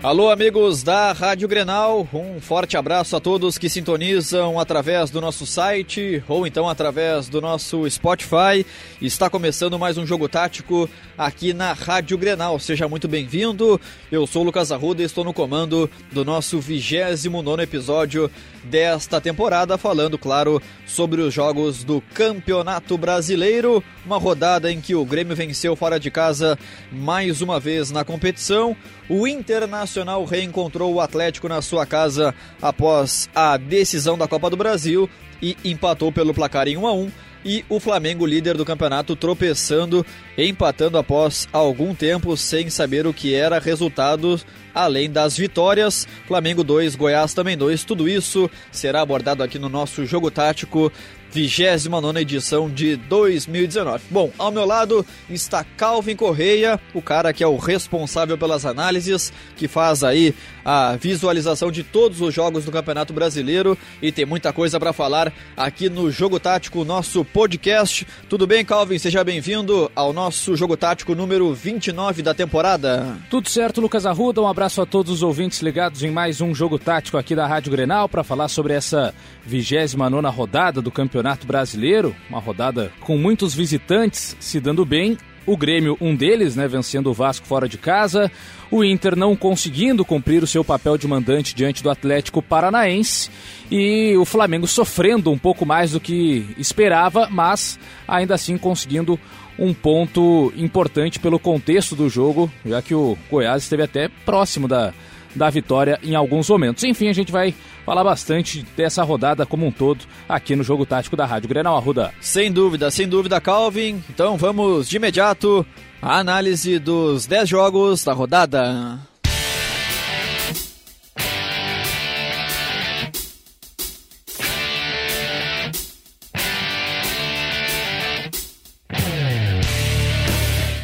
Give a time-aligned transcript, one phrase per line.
[0.00, 5.44] Alô, amigos da Rádio Grenal, um forte abraço a todos que sintonizam através do nosso
[5.44, 8.64] site ou então através do nosso Spotify.
[9.02, 12.60] Está começando mais um jogo tático aqui na Rádio Grenal.
[12.60, 13.80] Seja muito bem-vindo.
[14.10, 18.30] Eu sou Lucas Arruda e estou no comando do nosso 29 episódio
[18.62, 23.82] desta temporada, falando, claro, sobre os jogos do Campeonato Brasileiro.
[24.06, 26.56] Uma rodada em que o Grêmio venceu fora de casa
[26.92, 28.76] mais uma vez na competição.
[29.08, 29.87] O Internacional
[30.28, 35.08] reencontrou o Atlético na sua casa após a decisão da Copa do Brasil
[35.40, 37.10] e empatou pelo placar em 1 a 1
[37.44, 40.04] e o Flamengo, líder do campeonato, tropeçando,
[40.36, 44.40] empatando após algum tempo sem saber o que era resultado,
[44.74, 46.06] além das vitórias.
[46.26, 47.84] Flamengo 2, Goiás também 2.
[47.84, 50.92] Tudo isso será abordado aqui no nosso jogo tático
[51.30, 54.04] 29 edição de 2019.
[54.10, 59.32] Bom, ao meu lado está Calvin Correia, o cara que é o responsável pelas análises,
[59.56, 64.52] que faz aí a visualização de todos os jogos do Campeonato Brasileiro e tem muita
[64.52, 68.06] coisa para falar aqui no Jogo Tático, nosso podcast.
[68.28, 68.98] Tudo bem, Calvin?
[68.98, 73.16] Seja bem-vindo ao nosso Jogo Tático número 29 da temporada.
[73.30, 74.40] Tudo certo, Lucas Arruda.
[74.40, 77.72] Um abraço a todos os ouvintes ligados em mais um Jogo Tático aqui da Rádio
[77.72, 84.36] Grenal para falar sobre essa 29 rodada do Campeonato Brasileiro, uma rodada com muitos visitantes
[84.40, 85.16] se dando bem.
[85.46, 88.30] O Grêmio, um deles, né, vencendo o Vasco fora de casa.
[88.70, 93.30] O Inter não conseguindo cumprir o seu papel de mandante diante do Atlético Paranaense.
[93.70, 99.18] E o Flamengo sofrendo um pouco mais do que esperava, mas ainda assim conseguindo
[99.58, 104.92] um ponto importante pelo contexto do jogo, já que o Goiás esteve até próximo da,
[105.38, 106.84] da vitória em alguns momentos.
[106.84, 107.54] Enfim, a gente vai
[107.86, 112.12] falar bastante dessa rodada como um todo aqui no Jogo Tático da Rádio Grenal Arruda.
[112.20, 114.02] Sem dúvida, sem dúvida, Calvin.
[114.10, 115.64] Então vamos de imediato
[116.02, 119.07] à análise dos 10 jogos da rodada.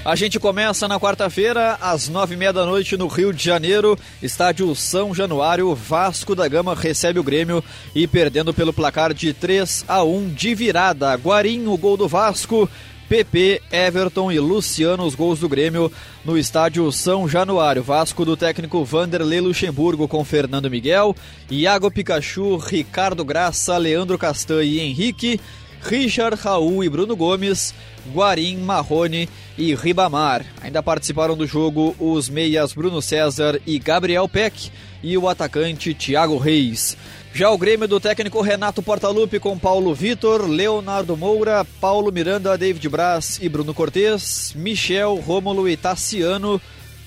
[0.05, 3.99] A gente começa na quarta-feira, às nove e meia da noite, no Rio de Janeiro,
[4.23, 5.75] estádio São Januário.
[5.75, 10.55] Vasco da Gama recebe o Grêmio e perdendo pelo placar de 3 a 1 de
[10.55, 11.15] virada.
[11.15, 12.69] Guarim, o gol do Vasco.
[13.09, 15.91] PP, Everton e Luciano, os gols do Grêmio
[16.25, 17.83] no estádio São Januário.
[17.83, 21.15] Vasco do técnico Vanderlei Luxemburgo com Fernando Miguel,
[21.51, 25.41] Iago Pikachu, Ricardo Graça, Leandro Castan e Henrique.
[25.85, 27.75] Richard, Raul e Bruno Gomes,
[28.13, 30.45] Guarim, Marrone e Ribamar.
[30.63, 34.71] Ainda participaram do jogo os meias Bruno César e Gabriel Peck
[35.03, 36.97] e o atacante Thiago Reis.
[37.35, 42.89] Já o Grêmio do técnico Renato Portaluppi com Paulo Vitor, Leonardo Moura, Paulo Miranda, David
[42.89, 46.61] Braz e Bruno Cortes, Michel, Rômulo e Tassiano,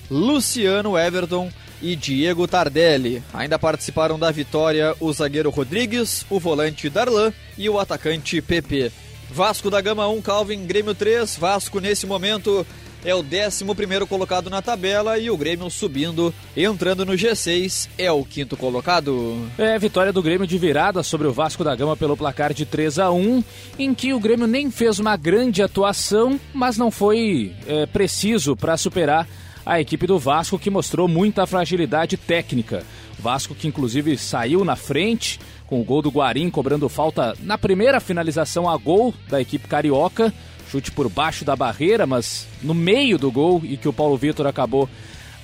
[0.08, 1.50] Luciano Everton
[1.82, 3.22] e Diego Tardelli.
[3.32, 8.92] Ainda participaram da vitória o zagueiro Rodrigues, o volante Darlan e o atacante PP.
[9.30, 11.36] Vasco da Gama 1, Calvin, Grêmio 3.
[11.36, 12.66] Vasco nesse momento
[13.04, 18.24] é o 11 colocado na tabela e o Grêmio subindo, entrando no G6, é o
[18.24, 19.48] quinto colocado.
[19.56, 22.98] É, vitória do Grêmio de virada sobre o Vasco da Gama pelo placar de 3
[22.98, 23.44] a 1
[23.78, 28.76] em que o Grêmio nem fez uma grande atuação, mas não foi é, preciso para
[28.76, 29.28] superar
[29.68, 32.82] a equipe do Vasco, que mostrou muita fragilidade técnica.
[33.18, 38.00] Vasco que inclusive saiu na frente com o gol do Guarim cobrando falta na primeira
[38.00, 40.32] finalização a gol da equipe carioca,
[40.70, 44.46] chute por baixo da barreira, mas no meio do gol e que o Paulo Vitor
[44.46, 44.88] acabou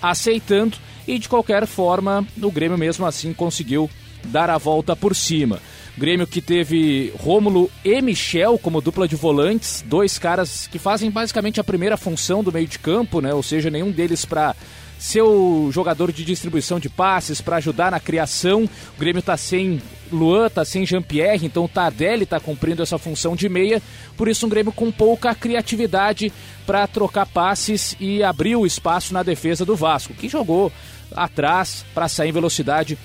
[0.00, 3.90] aceitando e de qualquer forma o Grêmio mesmo assim conseguiu
[4.24, 5.60] dar a volta por cima.
[5.96, 11.60] Grêmio que teve Rômulo e Michel como dupla de volantes, dois caras que fazem basicamente
[11.60, 13.32] a primeira função do meio de campo, né?
[13.32, 14.56] Ou seja, nenhum deles para
[14.98, 18.64] ser o jogador de distribuição de passes, para ajudar na criação.
[18.64, 23.36] O Grêmio tá sem Luan, tá sem Jean-Pierre, então o Tardelli tá cumprindo essa função
[23.36, 23.82] de meia.
[24.16, 26.32] Por isso um Grêmio com pouca criatividade
[26.66, 30.72] para trocar passes e abrir o espaço na defesa do Vasco, que jogou
[31.14, 32.98] atrás para sair em velocidade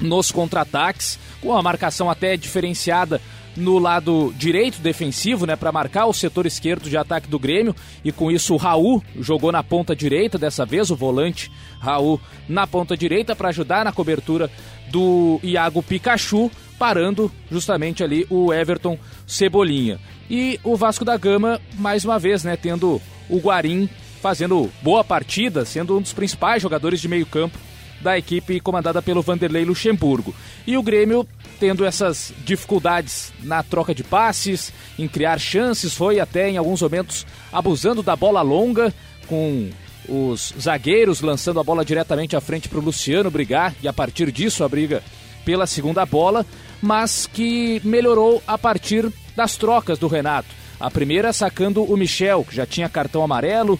[0.00, 3.20] nos contra-ataques, com a marcação até diferenciada
[3.56, 7.74] no lado direito defensivo, né, para marcar o setor esquerdo de ataque do Grêmio,
[8.04, 11.50] e com isso o Raul jogou na ponta direita dessa vez, o volante
[11.80, 14.48] Raul na ponta direita para ajudar na cobertura
[14.90, 18.96] do Iago Pikachu, parando justamente ali o Everton
[19.26, 19.98] Cebolinha.
[20.30, 23.88] E o Vasco da Gama, mais uma vez, né, tendo o Guarim
[24.22, 27.58] fazendo boa partida, sendo um dos principais jogadores de meio campo
[28.00, 30.34] da equipe comandada pelo Vanderlei Luxemburgo.
[30.66, 31.26] E o Grêmio
[31.58, 37.26] tendo essas dificuldades na troca de passes, em criar chances, foi até em alguns momentos
[37.52, 38.94] abusando da bola longa,
[39.26, 39.68] com
[40.08, 44.32] os zagueiros lançando a bola diretamente à frente para o Luciano brigar e a partir
[44.32, 45.02] disso a briga
[45.44, 46.46] pela segunda bola,
[46.80, 50.48] mas que melhorou a partir das trocas do Renato.
[50.80, 53.78] A primeira sacando o Michel, que já tinha cartão amarelo,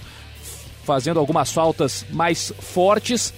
[0.85, 3.33] fazendo algumas faltas mais fortes.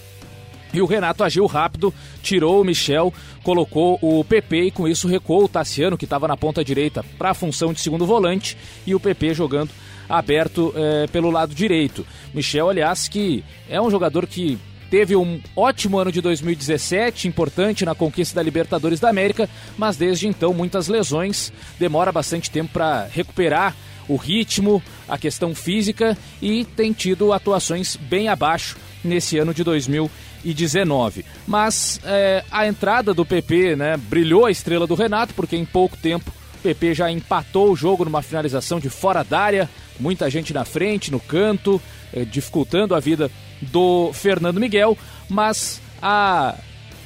[0.72, 3.12] E o Renato agiu rápido, tirou o Michel,
[3.42, 7.30] colocou o PP e com isso recuou o Tassiano, que estava na ponta direita, para
[7.30, 8.56] a função de segundo volante,
[8.86, 9.70] e o PP jogando
[10.08, 12.06] aberto é, pelo lado direito.
[12.34, 14.58] Michel, aliás, que é um jogador que
[14.90, 20.26] teve um ótimo ano de 2017, importante na conquista da Libertadores da América, mas desde
[20.26, 23.74] então muitas lesões, demora bastante tempo para recuperar
[24.08, 29.62] o ritmo, a questão física e tem tido atuações bem abaixo nesse ano de
[30.42, 31.24] 2019.
[31.46, 35.96] Mas é, a entrada do PP né, brilhou a estrela do Renato, porque em pouco
[35.96, 40.52] tempo o PP já empatou o jogo numa finalização de fora da área, muita gente
[40.52, 41.80] na frente, no canto,
[42.12, 44.96] é, dificultando a vida do Fernando Miguel,
[45.28, 46.56] mas a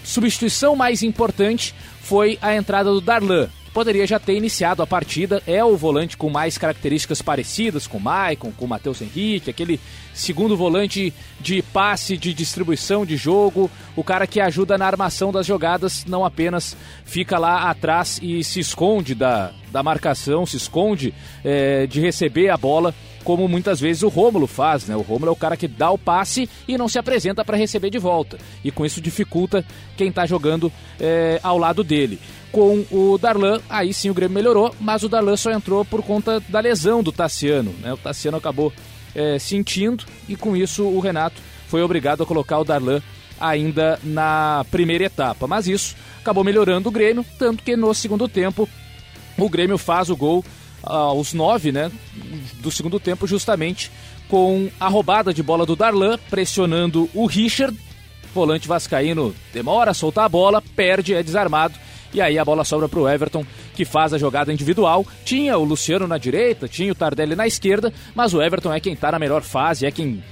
[0.02, 3.48] substituição mais importante foi a entrada do Darlan.
[3.74, 8.00] Poderia já ter iniciado a partida, é o volante com mais características parecidas com o
[8.00, 9.80] Maicon, com o Matheus Henrique, aquele
[10.14, 15.44] segundo volante de passe, de distribuição de jogo, o cara que ajuda na armação das
[15.44, 21.12] jogadas, não apenas fica lá atrás e se esconde da, da marcação, se esconde
[21.44, 22.94] é, de receber a bola
[23.24, 24.94] como muitas vezes o Rômulo faz, né?
[24.94, 27.90] O Rômulo é o cara que dá o passe e não se apresenta para receber
[27.90, 28.38] de volta.
[28.62, 29.64] E com isso dificulta
[29.96, 32.20] quem está jogando é, ao lado dele.
[32.52, 36.40] Com o Darlan, aí sim o Grêmio melhorou, mas o Darlan só entrou por conta
[36.48, 37.74] da lesão do Tassiano.
[37.80, 37.92] Né?
[37.92, 38.72] O Tassiano acabou
[39.14, 43.02] é, sentindo e com isso o Renato foi obrigado a colocar o Darlan
[43.40, 45.46] ainda na primeira etapa.
[45.46, 48.68] Mas isso acabou melhorando o Grêmio, tanto que no segundo tempo
[49.36, 50.44] o Grêmio faz o gol
[50.86, 51.90] aos nove né,
[52.60, 53.90] do segundo tempo, justamente
[54.28, 57.76] com a roubada de bola do Darlan, pressionando o Richard.
[58.34, 61.74] Volante Vascaíno demora a soltar a bola, perde, é desarmado.
[62.12, 63.44] E aí a bola sobra para o Everton,
[63.74, 65.04] que faz a jogada individual.
[65.24, 68.92] Tinha o Luciano na direita, tinha o Tardelli na esquerda, mas o Everton é quem
[68.92, 70.22] está na melhor fase, é quem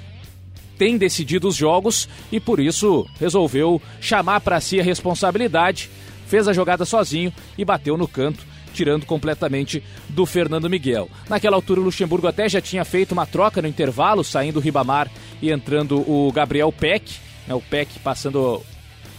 [0.78, 5.90] tem decidido os jogos e por isso resolveu chamar para si a responsabilidade.
[6.26, 11.08] Fez a jogada sozinho e bateu no canto tirando completamente do Fernando Miguel.
[11.28, 15.10] Naquela altura, o Luxemburgo até já tinha feito uma troca no intervalo, saindo o Ribamar
[15.40, 17.12] e entrando o Gabriel Peck,
[17.46, 18.62] né, o Peck passando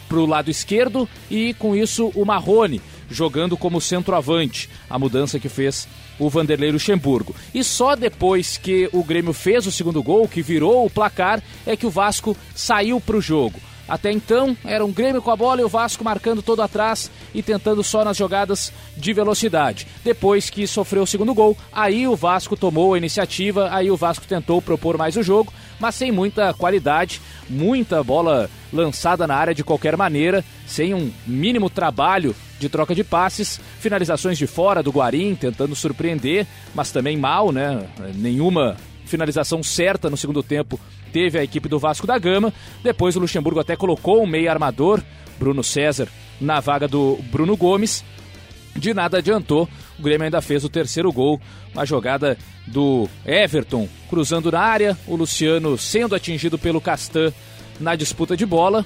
[0.10, 5.50] para o lado esquerdo e com isso o Marrone jogando como centroavante, a mudança que
[5.50, 5.88] fez
[6.20, 7.36] o Vanderlei Luxemburgo.
[7.54, 11.76] E só depois que o Grêmio fez o segundo gol, que virou o placar, é
[11.76, 13.60] que o Vasco saiu para o jogo.
[13.94, 17.44] Até então, era um Grêmio com a bola e o Vasco marcando todo atrás e
[17.44, 19.86] tentando só nas jogadas de velocidade.
[20.04, 24.26] Depois que sofreu o segundo gol, aí o Vasco tomou a iniciativa, aí o Vasco
[24.26, 29.64] tentou propor mais o jogo, mas sem muita qualidade, muita bola lançada na área de
[29.64, 35.36] qualquer maneira, sem um mínimo trabalho de troca de passes, finalizações de fora do Guarim,
[35.36, 37.88] tentando surpreender, mas também mal, né?
[38.16, 38.76] Nenhuma
[39.06, 40.80] finalização certa no segundo tempo
[41.14, 42.52] teve a equipe do Vasco da Gama.
[42.84, 45.00] Depois o Luxemburgo até colocou um meio armador,
[45.38, 46.10] Bruno César,
[46.42, 48.04] na vaga do Bruno Gomes.
[48.76, 49.70] De nada adiantou,
[50.00, 51.40] o Grêmio ainda fez o terceiro gol,
[51.72, 57.32] uma jogada do Everton cruzando na área, o Luciano sendo atingido pelo Castan
[57.80, 58.84] na disputa de bola,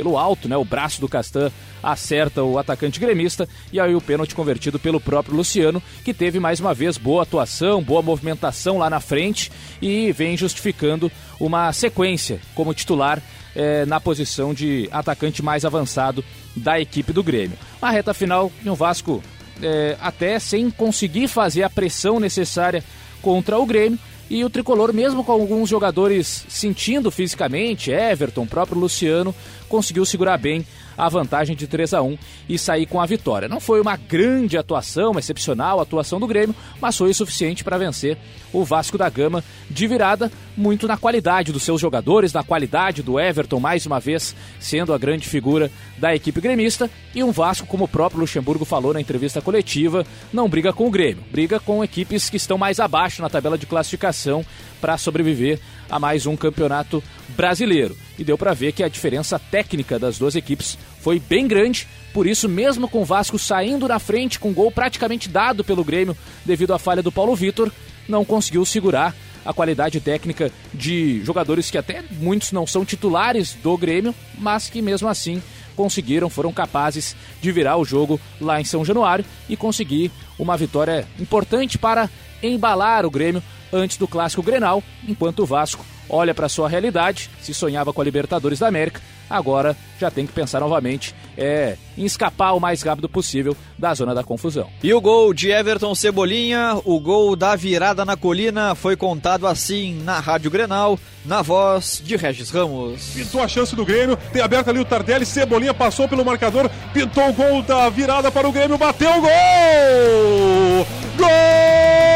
[0.00, 0.56] pelo alto, né?
[0.56, 1.50] O braço do Castan
[1.82, 6.58] acerta o atacante gremista e aí o pênalti convertido pelo próprio Luciano, que teve mais
[6.58, 12.72] uma vez boa atuação, boa movimentação lá na frente e vem justificando uma sequência como
[12.72, 13.22] titular
[13.54, 16.24] é, na posição de atacante mais avançado
[16.56, 17.58] da equipe do Grêmio.
[17.82, 19.22] A reta final no Vasco
[19.62, 22.82] é, até sem conseguir fazer a pressão necessária
[23.20, 23.98] contra o Grêmio,
[24.30, 29.34] e o tricolor, mesmo com alguns jogadores sentindo fisicamente, Everton, próprio Luciano,
[29.68, 30.64] conseguiu segurar bem
[31.00, 33.48] a vantagem de 3 a 1 e sair com a vitória.
[33.48, 37.78] Não foi uma grande atuação, uma excepcional atuação do Grêmio, mas foi o suficiente para
[37.78, 38.18] vencer
[38.52, 43.18] o Vasco da Gama de virada, muito na qualidade dos seus jogadores, na qualidade do
[43.18, 47.84] Everton, mais uma vez sendo a grande figura da equipe gremista, e um Vasco, como
[47.84, 52.28] o próprio Luxemburgo falou na entrevista coletiva, não briga com o Grêmio, briga com equipes
[52.28, 54.44] que estão mais abaixo na tabela de classificação
[54.80, 57.96] para sobreviver a mais um campeonato brasileiro.
[58.18, 61.88] E deu para ver que a diferença técnica das duas equipes foi bem grande.
[62.12, 66.16] Por isso, mesmo com o Vasco saindo na frente com gol praticamente dado pelo Grêmio
[66.44, 67.70] devido à falha do Paulo Vitor,
[68.08, 69.14] não conseguiu segurar
[69.44, 74.82] a qualidade técnica de jogadores que até muitos não são titulares do Grêmio, mas que
[74.82, 75.42] mesmo assim
[75.76, 81.06] conseguiram, foram capazes de virar o jogo lá em São Januário e conseguir uma vitória
[81.18, 82.10] importante para
[82.42, 83.42] embalar o Grêmio
[83.72, 88.04] antes do clássico Grenal, enquanto o Vasco olha para sua realidade, se sonhava com a
[88.04, 93.08] Libertadores da América, agora já tem que pensar novamente é, em escapar o mais rápido
[93.08, 94.68] possível da zona da confusão.
[94.82, 99.94] E o gol de Everton Cebolinha, o gol da virada na colina, foi contado assim
[100.02, 103.10] na Rádio Grenal, na voz de Regis Ramos.
[103.14, 107.28] Pintou a chance do Grêmio, tem aberto ali o Tardelli, Cebolinha passou pelo marcador, pintou
[107.28, 110.86] o gol da virada para o Grêmio, bateu o gol!
[111.16, 112.09] Gol!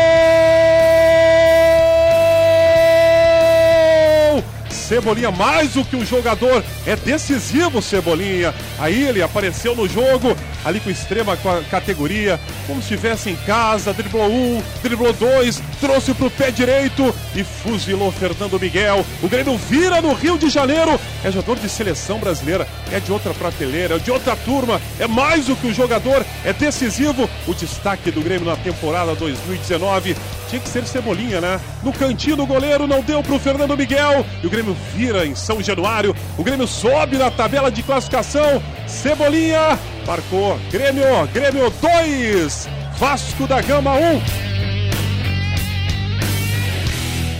[4.84, 8.54] Cebolinha, mais do que um jogador, é decisivo Cebolinha.
[8.78, 11.36] Aí ele apareceu no jogo, ali com extrema
[11.70, 17.14] categoria, como se estivesse em casa, driblou um, driblou dois, trouxe para o pé direito
[17.34, 19.04] e fuzilou Fernando Miguel.
[19.22, 23.32] O Grêmio vira no Rio de Janeiro, é jogador de seleção brasileira, é de outra
[23.32, 27.28] prateleira, é de outra turma, é mais do que um jogador, é decisivo.
[27.46, 30.14] O destaque do Grêmio na temporada 2019
[30.48, 31.60] tinha que ser Cebolinha, né?
[31.82, 34.24] No cantinho do goleiro, não deu pro Fernando Miguel.
[34.42, 36.14] E o Grêmio vira em São Januário.
[36.38, 38.62] O Grêmio sobe na tabela de classificação.
[38.86, 40.58] Cebolinha marcou.
[40.70, 44.16] Grêmio, Grêmio 2, Vasco da Gama 1.
[44.16, 44.44] Um.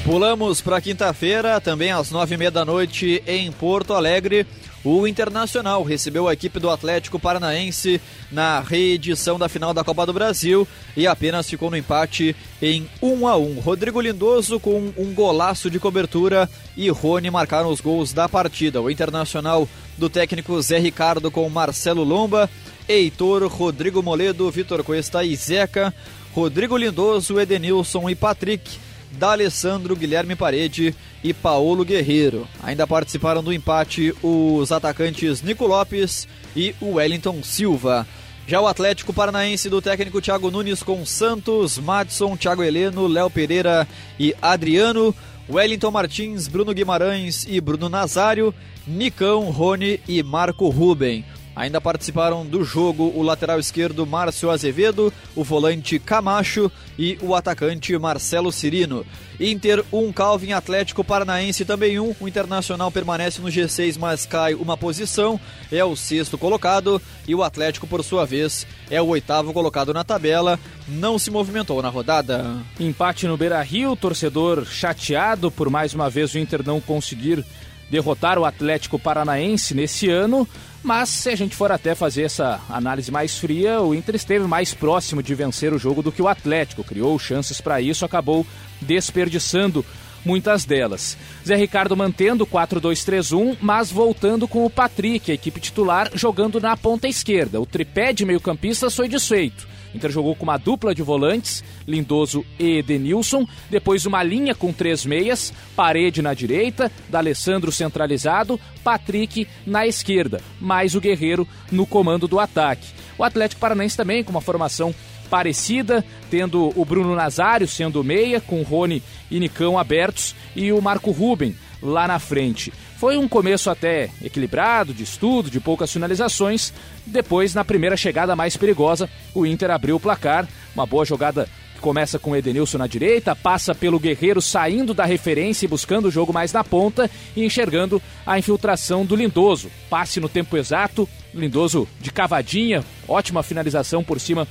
[0.05, 4.47] Pulamos para quinta-feira, também às nove e meia da noite em Porto Alegre.
[4.85, 7.99] O Internacional recebeu a equipe do Atlético Paranaense
[8.31, 13.27] na reedição da final da Copa do Brasil e apenas ficou no empate em 1
[13.27, 13.61] a 1.
[13.61, 18.83] Rodrigo Lindoso com um golaço de cobertura e Rony marcaram os gols da partida.
[18.83, 22.51] O Internacional do técnico Zé Ricardo com Marcelo Lomba,
[22.87, 25.95] Heitor, Rodrigo Moledo, Vitor Cuesta e Zeca,
[26.35, 28.84] Rodrigo Lindoso, Edenilson e Patrick
[29.19, 32.47] D'Alessandro, Guilherme Parede e Paulo Guerreiro.
[32.63, 38.07] Ainda participaram do empate os atacantes Nico Lopes e Wellington Silva.
[38.47, 43.89] Já o Atlético Paranaense do técnico Thiago Nunes com Santos, Madson, Thiago Heleno, Léo Pereira
[44.21, 45.15] e Adriano,
[45.49, 48.55] Wellington Martins, Bruno Guimarães e Bruno Nazário,
[48.87, 51.25] Nicão, Rony e Marco Ruben.
[51.57, 57.97] Ainda participaram do jogo o lateral esquerdo Márcio Azevedo, o volante Camacho e o atacante
[57.97, 59.07] Marcelo Cirino.
[59.39, 62.05] Inter 1, um, Calvin Atlético Paranaense também 1.
[62.05, 62.15] Um.
[62.21, 67.01] O Internacional permanece no G6, mas cai uma posição, é o sexto colocado.
[67.27, 70.59] E o Atlético, por sua vez, é o oitavo colocado na tabela,
[70.89, 72.57] não se movimentou na rodada.
[72.79, 77.45] Empate no Beira Rio, torcedor chateado por mais uma vez o Inter não conseguir
[77.91, 80.49] derrotar o Atlético Paranaense nesse ano.
[80.85, 84.75] Mas se a gente for até fazer essa análise mais fria, o Inter esteve mais
[84.75, 86.85] próximo de vencer o jogo do que o Atlético.
[86.85, 88.47] Criou chances para isso, acabou
[88.83, 89.83] desperdiçando
[90.23, 91.17] muitas delas.
[91.47, 97.09] Zé Ricardo mantendo 4-2-3-1, mas voltando com o Patrick, a equipe titular, jogando na ponta
[97.09, 97.59] esquerda.
[97.59, 99.67] O tripé de meio-campista foi desfeito.
[99.95, 105.07] Inter jogou com uma dupla de volantes, Lindoso e Edenilson, depois uma linha com três
[105.07, 112.41] meias, Parede na direita, D'Alessandro centralizado, Patrick na esquerda, mais o Guerreiro no comando do
[112.41, 112.89] ataque.
[113.17, 114.95] O Atlético Paranaense também com uma formação
[115.31, 121.11] parecida, tendo o Bruno Nazário sendo meia, com Rony e Nicão abertos e o Marco
[121.11, 122.73] Ruben lá na frente.
[122.97, 126.73] Foi um começo até equilibrado, de estudo, de poucas finalizações.
[127.05, 130.49] Depois, na primeira chegada mais perigosa, o Inter abriu o placar.
[130.75, 135.05] Uma boa jogada que começa com o Edenilson na direita, passa pelo Guerreiro saindo da
[135.05, 139.71] referência e buscando o jogo mais na ponta e enxergando a infiltração do Lindoso.
[139.91, 144.49] Passe no tempo exato, Lindoso de cavadinha, ótima finalização por cima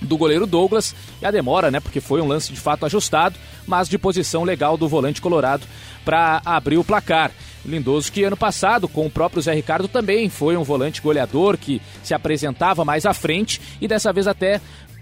[0.00, 1.80] do goleiro Douglas e a demora, né?
[1.80, 5.66] Porque foi um lance de fato ajustado, mas de posição legal do volante colorado
[6.04, 7.30] para abrir o placar.
[7.64, 11.80] Lindoso que ano passado, com o próprio Zé Ricardo, também foi um volante goleador que
[12.02, 14.60] se apresentava mais à frente e dessa vez até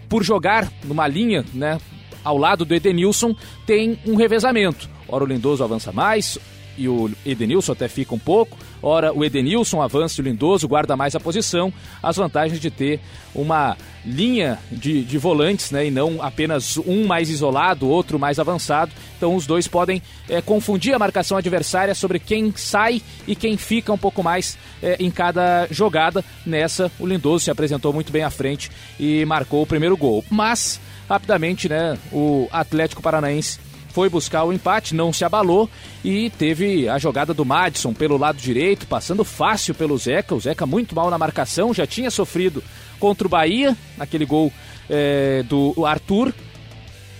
[0.08, 1.78] por jogar numa linha, né,
[2.24, 3.34] ao lado do Edenilson,
[3.66, 4.88] tem um revezamento.
[5.08, 6.38] Ora o Lindoso avança mais,
[6.78, 8.56] e o Edenilson até fica um pouco.
[8.80, 11.72] Ora, o Edenilson avança e o Lindoso guarda mais a posição.
[12.02, 13.00] As vantagens de ter
[13.34, 15.86] uma linha de, de volantes, né?
[15.86, 18.92] E não apenas um mais isolado, outro mais avançado.
[19.16, 23.92] Então os dois podem é, confundir a marcação adversária sobre quem sai e quem fica
[23.92, 26.24] um pouco mais é, em cada jogada.
[26.46, 30.24] Nessa, o Lindoso se apresentou muito bem à frente e marcou o primeiro gol.
[30.30, 31.98] Mas, rapidamente, né?
[32.12, 33.58] O Atlético Paranaense
[33.90, 35.68] foi buscar o empate, não se abalou
[36.04, 40.34] e teve a jogada do Madison pelo lado direito, passando fácil pelo Zeca.
[40.34, 42.62] O Zeca muito mal na marcação, já tinha sofrido
[43.00, 44.52] contra o Bahia, naquele gol
[44.88, 46.32] é, do Arthur.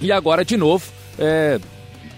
[0.01, 1.59] E agora de novo, é,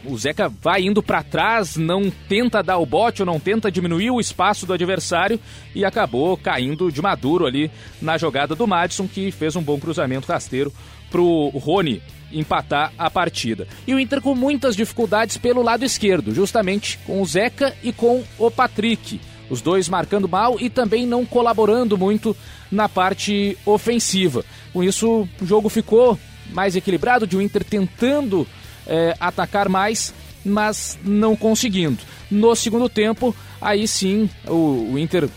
[0.04, 4.10] o Zeca vai indo para trás, não tenta dar o bote ou não tenta diminuir
[4.10, 5.38] o espaço do adversário
[5.74, 10.30] e acabou caindo de maduro ali na jogada do Madison, que fez um bom cruzamento
[10.30, 10.72] rasteiro
[11.10, 13.66] pro Rony empatar a partida.
[13.86, 18.22] E o Inter com muitas dificuldades pelo lado esquerdo, justamente com o Zeca e com
[18.38, 19.20] o Patrick.
[19.48, 22.36] Os dois marcando mal e também não colaborando muito
[22.70, 24.44] na parte ofensiva.
[24.72, 26.18] Com isso, o jogo ficou
[26.52, 28.46] mais equilibrado, de o Inter tentando
[28.86, 31.98] é, atacar mais, mas não conseguindo.
[32.30, 35.28] No segundo tempo, aí sim o, o Inter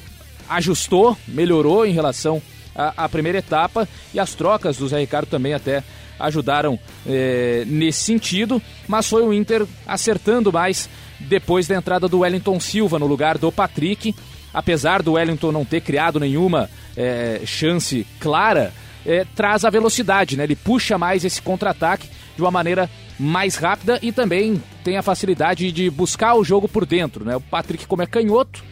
[0.47, 2.41] ajustou, melhorou em relação
[2.75, 5.83] à, à, primeira etapa e as trocas do Zé Ricardo também até
[6.19, 10.89] ajudaram é, nesse sentido, mas foi o Inter acertando mais
[11.19, 14.15] depois da entrada do Wellington Silva no lugar do Patrick.
[14.53, 18.71] Apesar do Wellington não ter criado nenhuma é, chance clara,
[19.05, 20.43] é, traz a velocidade, né?
[20.43, 22.89] Ele puxa mais esse contra-ataque de uma maneira
[23.19, 27.35] mais rápida e também tem a facilidade de buscar o jogo por dentro, né?
[27.35, 28.63] O Patrick, como é canhoto,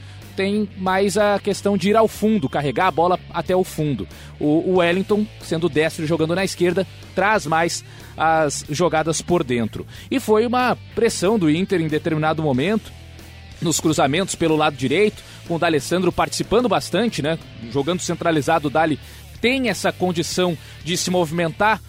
[0.42, 4.08] tem mais a questão de ir ao fundo, carregar a bola até o fundo.
[4.40, 7.86] O, Wellington, sendo destro jogando na esquerda, traz mais
[8.18, 9.86] as jogadas por dentro.
[10.10, 12.92] E foi uma pressão do Inter em determinado momento,
[13.62, 17.38] nos cruzamentos pelo lado direito, com o D'Alessandro participando bastante, né?
[17.72, 19.00] Jogando centralizado, o Dali
[19.40, 21.80] tem essa condição de se movimentar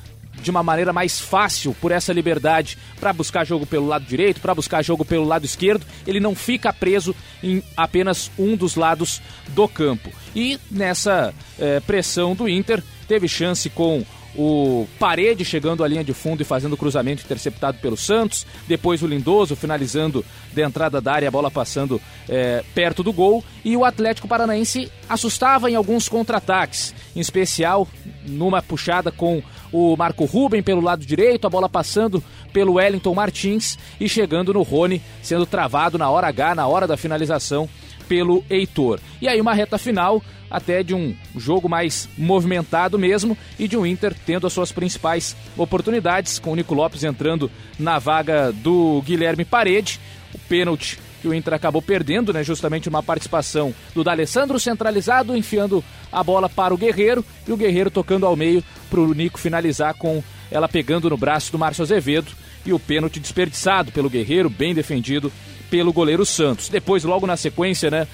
[0.41, 4.55] de uma maneira mais fácil por essa liberdade para buscar jogo pelo lado direito, para
[4.55, 9.69] buscar jogo pelo lado esquerdo, ele não fica preso em apenas um dos lados do
[9.69, 10.11] campo.
[10.35, 14.05] E nessa é, pressão do Inter, teve chance com
[14.37, 19.03] o Parede chegando à linha de fundo e fazendo o cruzamento interceptado pelo Santos, depois
[19.03, 23.77] o Lindoso finalizando da entrada da área, a bola passando é, perto do gol, e
[23.77, 27.87] o Atlético Paranaense assustava em alguns contra-ataques, em especial
[28.27, 32.23] numa puxada com o Marco Ruben pelo lado direito, a bola passando
[32.53, 36.97] pelo Wellington Martins e chegando no Rony, sendo travado na hora H, na hora da
[36.97, 37.69] finalização
[38.09, 39.01] pelo Heitor.
[39.21, 40.23] E aí uma reta final
[40.53, 45.35] até de um jogo mais movimentado mesmo e de um Inter tendo as suas principais
[45.57, 49.99] oportunidades, com o Nico Lopes entrando na vaga do Guilherme Parede.
[50.35, 52.43] O pênalti que o Inter acabou perdendo, né?
[52.43, 57.91] Justamente uma participação do D'Alessandro centralizado, enfiando a bola para o Guerreiro e o Guerreiro
[57.91, 62.33] tocando ao meio para o Nico finalizar com ela pegando no braço do Márcio Azevedo
[62.67, 65.33] e o pênalti desperdiçado pelo Guerreiro, bem defendido
[65.71, 66.69] pelo goleiro Santos.
[66.69, 68.07] Depois, logo na sequência, né,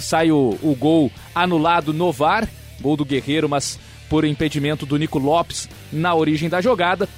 [0.00, 2.48] sai o, o gol anulado no VAR,
[2.80, 7.08] gol do Guerreiro, mas por impedimento do Nico Lopes na origem da jogada.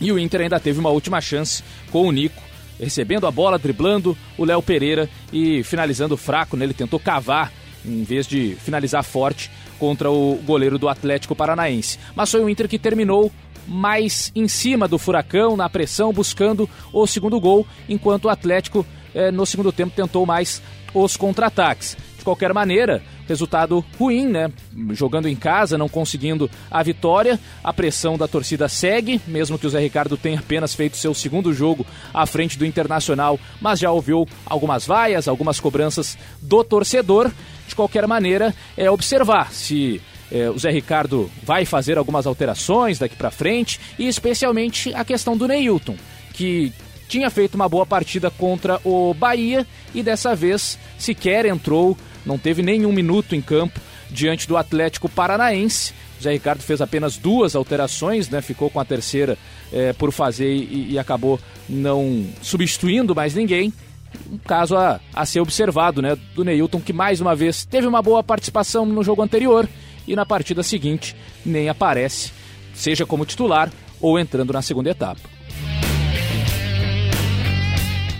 [0.00, 2.40] E o Inter ainda teve uma última chance com o Nico,
[2.78, 6.64] recebendo a bola, driblando o Léo Pereira e finalizando fraco, né?
[6.64, 7.52] Ele tentou cavar
[7.84, 11.98] em vez de finalizar forte contra o goleiro do Atlético Paranaense.
[12.14, 13.32] Mas foi o Inter que terminou
[13.66, 19.30] mais em cima do Furacão, na pressão, buscando o segundo gol, enquanto o Atlético eh,
[19.30, 20.62] no segundo tempo tentou mais
[20.94, 21.96] os contra-ataques.
[22.16, 24.50] De qualquer maneira, resultado ruim, né?
[24.90, 27.38] Jogando em casa, não conseguindo a vitória.
[27.62, 31.52] A pressão da torcida segue, mesmo que o Zé Ricardo tenha apenas feito seu segundo
[31.52, 37.30] jogo à frente do Internacional, mas já ouviu algumas vaias, algumas cobranças do torcedor.
[37.66, 43.16] De qualquer maneira, é observar se é, o Zé Ricardo vai fazer algumas alterações daqui
[43.16, 45.96] para frente e especialmente a questão do Neilton,
[46.32, 46.72] que
[47.08, 52.62] tinha feito uma boa partida contra o Bahia e dessa vez sequer entrou, não teve
[52.62, 55.94] nenhum minuto em campo diante do Atlético Paranaense.
[56.22, 58.42] Zé Ricardo fez apenas duas alterações, né?
[58.42, 59.38] ficou com a terceira
[59.72, 63.72] é, por fazer e, e, acabou não substituindo mais ninguém.
[64.30, 66.16] Um caso a, a ser observado, né?
[66.34, 69.68] Do Neilton, que mais uma vez teve uma boa participação no jogo anterior
[70.06, 72.32] e na partida seguinte nem aparece,
[72.74, 75.37] seja como titular ou entrando na segunda etapa.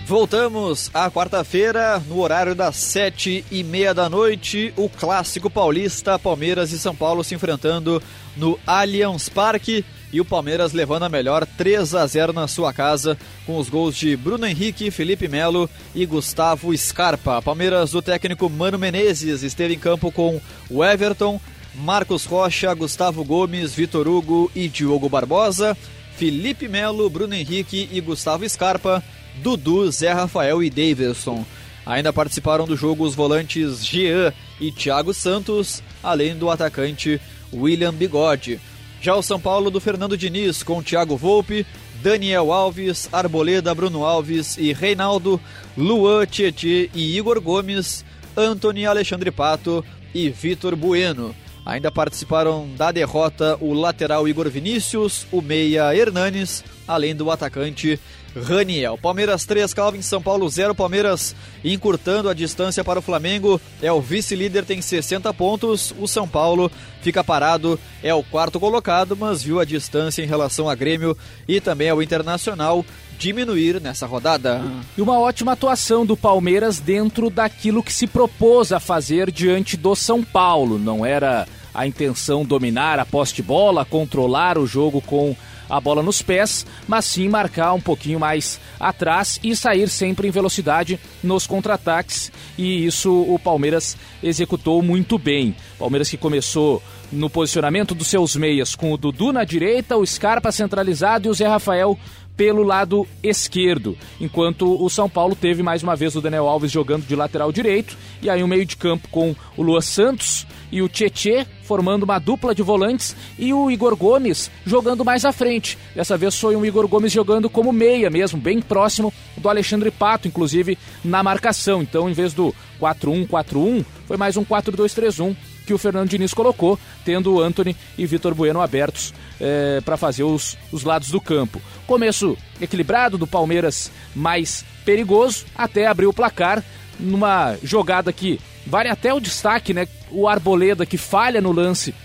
[0.09, 6.71] Voltamos à quarta-feira, no horário das sete e meia da noite, o clássico paulista, Palmeiras
[6.71, 8.01] e São Paulo se enfrentando
[8.35, 13.15] no Allianz Parque e o Palmeiras levando a melhor 3 a 0 na sua casa,
[13.45, 17.39] com os gols de Bruno Henrique, Felipe Melo e Gustavo Scarpa.
[17.39, 20.41] Palmeiras do técnico Mano Menezes esteve em campo com
[20.71, 21.39] o Everton,
[21.75, 25.77] Marcos Rocha, Gustavo Gomes, Vitor Hugo e Diogo Barbosa,
[26.17, 29.03] Felipe Melo, Bruno Henrique e Gustavo Scarpa
[29.41, 31.45] Dudu, Zé Rafael e Davidson.
[31.85, 37.19] Ainda participaram do jogo os volantes Jean e Thiago Santos, além do atacante
[37.53, 38.59] William Bigode.
[39.01, 41.65] Já o São Paulo do Fernando Diniz com Thiago Volpe,
[42.01, 45.39] Daniel Alves, Arboleda, Bruno Alves e Reinaldo,
[45.77, 51.35] Luan, Tietê e Igor Gomes, Anthony Alexandre Pato e Vitor Bueno.
[51.65, 57.99] Ainda participaram da derrota o lateral Igor Vinícius, o meia Hernanes, além do atacante
[58.35, 58.97] Raniel.
[58.97, 60.73] Palmeiras 3, Calvin São Paulo 0.
[60.73, 63.61] Palmeiras encurtando a distância para o Flamengo.
[63.81, 65.93] É o vice-líder, tem 60 pontos.
[65.99, 66.71] O São Paulo
[67.01, 71.15] fica parado, é o quarto colocado, mas viu a distância em relação a Grêmio
[71.47, 72.83] e também ao Internacional
[73.19, 74.61] diminuir nessa rodada.
[74.97, 79.93] E uma ótima atuação do Palmeiras dentro daquilo que se propôs a fazer diante do
[79.95, 80.79] São Paulo.
[80.79, 85.35] Não era a intenção dominar a poste bola, controlar o jogo com
[85.69, 90.31] a bola nos pés, mas sim marcar um pouquinho mais atrás e sair sempre em
[90.31, 92.31] velocidade nos contra-ataques.
[92.57, 95.55] E isso o Palmeiras executou muito bem.
[95.77, 100.51] Palmeiras que começou no posicionamento dos seus meias com o Dudu na direita, o Scarpa
[100.51, 101.97] centralizado e o Zé Rafael
[102.39, 107.05] pelo lado esquerdo, enquanto o São Paulo teve mais uma vez o Daniel Alves jogando
[107.05, 110.81] de lateral direito, e aí o um meio de campo com o Lua Santos e
[110.81, 115.77] o Tietê formando uma dupla de volantes e o Igor Gomes jogando mais à frente.
[115.93, 120.27] Dessa vez foi um Igor Gomes jogando como meia mesmo, bem próximo do Alexandre Pato,
[120.27, 121.81] inclusive na marcação.
[121.81, 125.35] Então, em vez do 4-1-4-1, foi mais um 4-2-3-1
[125.69, 130.23] que o Fernando Diniz colocou, tendo o Anthony e Vitor Bueno abertos é, para fazer
[130.23, 131.61] os, os lados do campo.
[131.89, 136.63] Começo equilibrado do Palmeiras mais perigoso, até abrir o placar
[136.99, 139.87] numa jogada que vale até o destaque, né?
[140.11, 141.95] O Arboleda que falha no lance,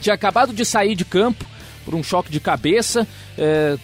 [0.00, 1.44] tinha acabado de sair de campo
[1.84, 3.04] por um choque de cabeça,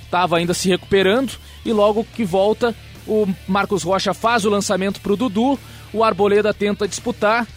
[0.05, 1.33] estava é, ainda se recuperando
[1.65, 2.73] e logo que volta
[3.05, 5.59] o Marcos Rocha faz o lançamento para o Dudu,
[5.93, 7.49] o Arboleda tenta disputar,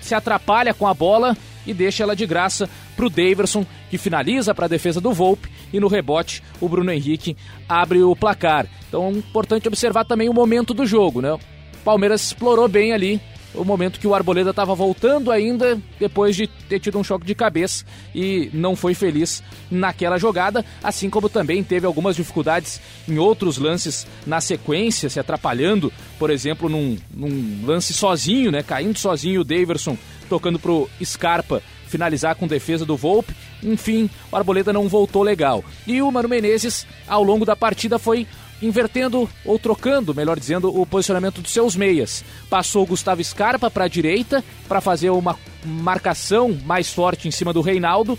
[0.00, 4.54] se atrapalha com a bola e deixa ela de graça para o Daverson, que finaliza
[4.54, 7.36] para a defesa do Volpe e no rebote o Bruno Henrique
[7.68, 8.66] abre o placar.
[8.88, 11.32] Então é importante observar também o momento do jogo, né?
[11.32, 11.40] O
[11.84, 13.20] Palmeiras explorou bem ali
[13.54, 17.34] o momento que o Arboleda estava voltando ainda depois de ter tido um choque de
[17.34, 23.56] cabeça e não foi feliz naquela jogada, assim como também teve algumas dificuldades em outros
[23.56, 29.44] lances na sequência, se atrapalhando, por exemplo, num, num lance sozinho, né, caindo sozinho o
[29.44, 29.96] Daverson
[30.28, 33.34] tocando pro Scarpa finalizar com defesa do Volpe.
[33.62, 35.64] Enfim, o Arboleda não voltou legal.
[35.86, 38.26] E o Mano Menezes, ao longo da partida, foi
[38.60, 42.24] invertendo ou trocando, melhor dizendo, o posicionamento dos seus meias.
[42.48, 47.52] Passou o Gustavo Scarpa para a direita para fazer uma marcação mais forte em cima
[47.52, 48.18] do Reinaldo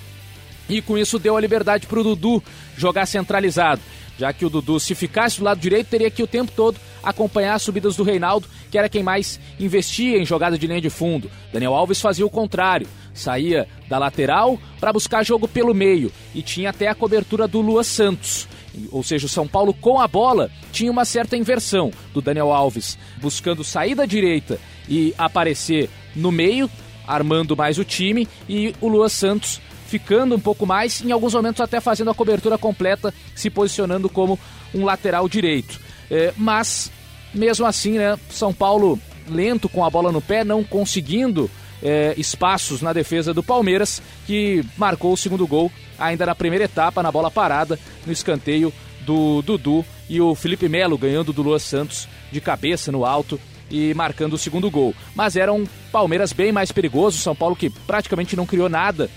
[0.70, 2.44] e com isso deu a liberdade para o Dudu
[2.78, 3.82] jogar centralizado.
[4.18, 7.54] Já que o Dudu, se ficasse do lado direito, teria que o tempo todo acompanhar
[7.54, 11.32] as subidas do Reinaldo, que era quem mais investia em jogada de linha de fundo.
[11.54, 16.72] Daniel Alves fazia o contrário, saía da lateral para buscar jogo pelo meio e tinha
[16.72, 18.48] até a cobertura do Lua Santos
[18.92, 22.98] ou seja, o São Paulo com a bola tinha uma certa inversão do Daniel Alves,
[23.22, 26.70] buscando sair da direita e aparecer no meio,
[27.08, 31.62] armando mais o time, e o Lua Santos ficando um pouco mais, em alguns momentos
[31.62, 34.40] até fazendo a cobertura completa, se posicionando como
[34.74, 35.80] um lateral direito.
[36.10, 36.92] É, mas,
[37.34, 41.50] mesmo assim, né, São Paulo lento com a bola no pé, não conseguindo
[41.82, 47.02] é, espaços na defesa do Palmeiras, que marcou o segundo gol ainda na primeira etapa,
[47.02, 48.74] na bola parada, no escanteio
[49.06, 53.40] do Dudu e o Felipe Melo ganhando do Lua Santos de cabeça no alto
[53.70, 54.94] e marcando o segundo gol.
[55.16, 59.10] Mas era um Palmeiras bem mais perigoso, São Paulo que praticamente não criou nada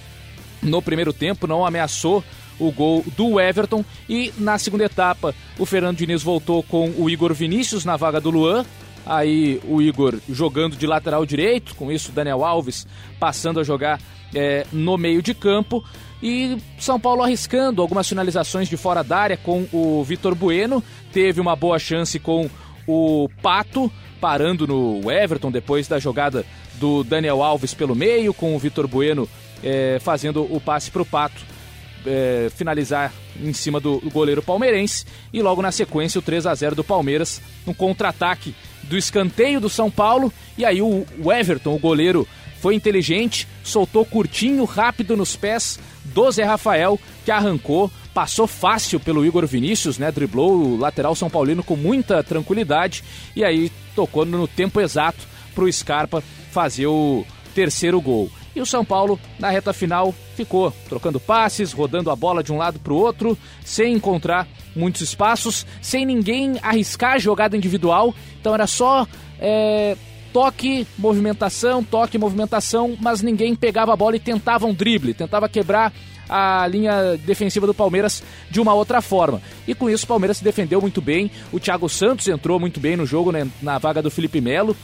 [0.62, 2.22] no primeiro tempo, não ameaçou
[2.58, 7.32] o gol do Everton e na segunda etapa o Fernando Diniz voltou com o Igor
[7.34, 8.64] Vinícius na vaga do Luan.
[9.06, 12.86] Aí o Igor jogando de lateral direito, com isso Daniel Alves
[13.18, 14.00] passando a jogar
[14.34, 15.82] é, no meio de campo.
[16.22, 20.82] E São Paulo arriscando algumas finalizações de fora da área com o Vitor Bueno.
[21.12, 22.50] Teve uma boa chance com
[22.86, 23.90] o Pato,
[24.20, 26.44] parando no Everton depois da jogada
[26.74, 29.28] do Daniel Alves pelo meio, com o Vitor Bueno
[29.62, 31.57] é, fazendo o passe para o Pato
[32.06, 35.04] é, finalizar em cima do, goleiro palmeirense.
[35.32, 39.68] E logo na sequência o 3 a 0 do Palmeiras, um contra-ataque do escanteio do
[39.68, 40.32] São Paulo.
[40.56, 42.26] E aí o, o Everton, o goleiro,
[42.60, 49.24] foi inteligente, soltou curtinho, rápido nos pés do Zé Rafael, que arrancou, passou fácil pelo
[49.24, 50.10] Igor Vinícius, né?
[50.10, 53.04] Driblou o lateral São Paulino com muita tranquilidade
[53.36, 55.18] e aí tocou no tempo exato
[55.54, 58.30] para o Scarpa fazer o terceiro gol.
[58.58, 62.56] E o São Paulo, na reta final, ficou trocando passes, rodando a bola de um
[62.56, 68.12] lado para o outro, sem encontrar muitos espaços, sem ninguém arriscar jogada individual.
[68.40, 69.06] Então era só
[69.38, 69.96] é,
[70.32, 75.92] toque, movimentação, toque, movimentação, mas ninguém pegava a bola e tentava um drible, tentava quebrar
[76.28, 79.40] a linha defensiva do Palmeiras de uma outra forma.
[79.68, 81.30] E com isso o Palmeiras se defendeu muito bem.
[81.52, 84.76] O Thiago Santos entrou muito bem no jogo, né, na vaga do Felipe Melo.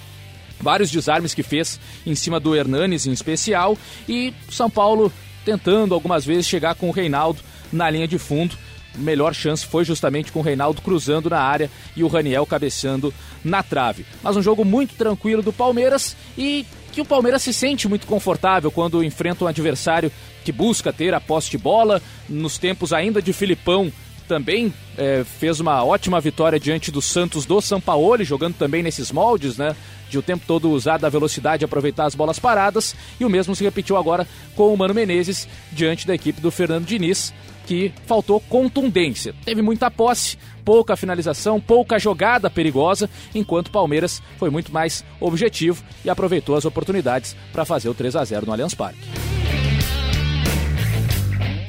[0.61, 3.77] Vários desarmes que fez em cima do Hernanes em especial.
[4.09, 5.13] E São Paulo
[5.45, 7.41] tentando algumas vezes chegar com o Reinaldo
[7.73, 8.57] na linha de fundo
[8.97, 13.13] melhor chance foi justamente com o Reinaldo cruzando na área e o Raniel cabeceando
[13.45, 14.07] na trave.
[14.23, 18.71] Mas um jogo muito tranquilo do Palmeiras e que o Palmeiras se sente muito confortável
[18.71, 20.13] quando enfrenta um adversário
[20.45, 22.01] que busca ter a posse de bola.
[22.29, 23.93] Nos tempos ainda de Filipão,
[24.29, 29.57] também é, fez uma ótima vitória diante do Santos do Sampaoli, jogando também nesses moldes,
[29.57, 29.75] né?
[30.09, 32.95] De o tempo todo usar da velocidade aproveitar as bolas paradas.
[33.19, 36.87] E o mesmo se repetiu agora com o Mano Menezes diante da equipe do Fernando
[36.87, 37.33] Diniz,
[37.67, 39.35] que faltou contundência.
[39.45, 45.83] Teve muita posse, pouca finalização, pouca jogada perigosa, enquanto o Palmeiras foi muito mais objetivo
[46.05, 49.01] e aproveitou as oportunidades para fazer o 3 a 0 no Allianz Parque.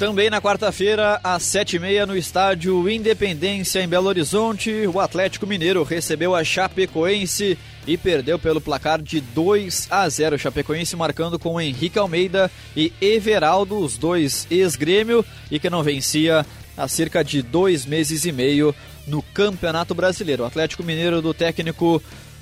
[0.05, 5.47] Também na quarta-feira, às sete e meia, no estádio Independência, em Belo Horizonte, o Atlético
[5.47, 10.37] Mineiro recebeu a Chapecoense e perdeu pelo placar de 2 a 0.
[10.37, 16.45] Chapecoense marcando com Henrique Almeida e Everaldo, os dois ex-grêmio, e que não vencia
[16.77, 18.75] há cerca de dois meses e meio
[19.07, 20.43] no Campeonato Brasileiro.
[20.43, 21.99] O Atlético Mineiro do técnico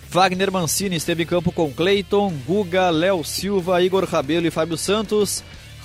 [0.09, 5.41] Wagner Mancini esteve em campo com Cleiton, Guga, Léo Silva, Igor Rabelo e Fábio Santos.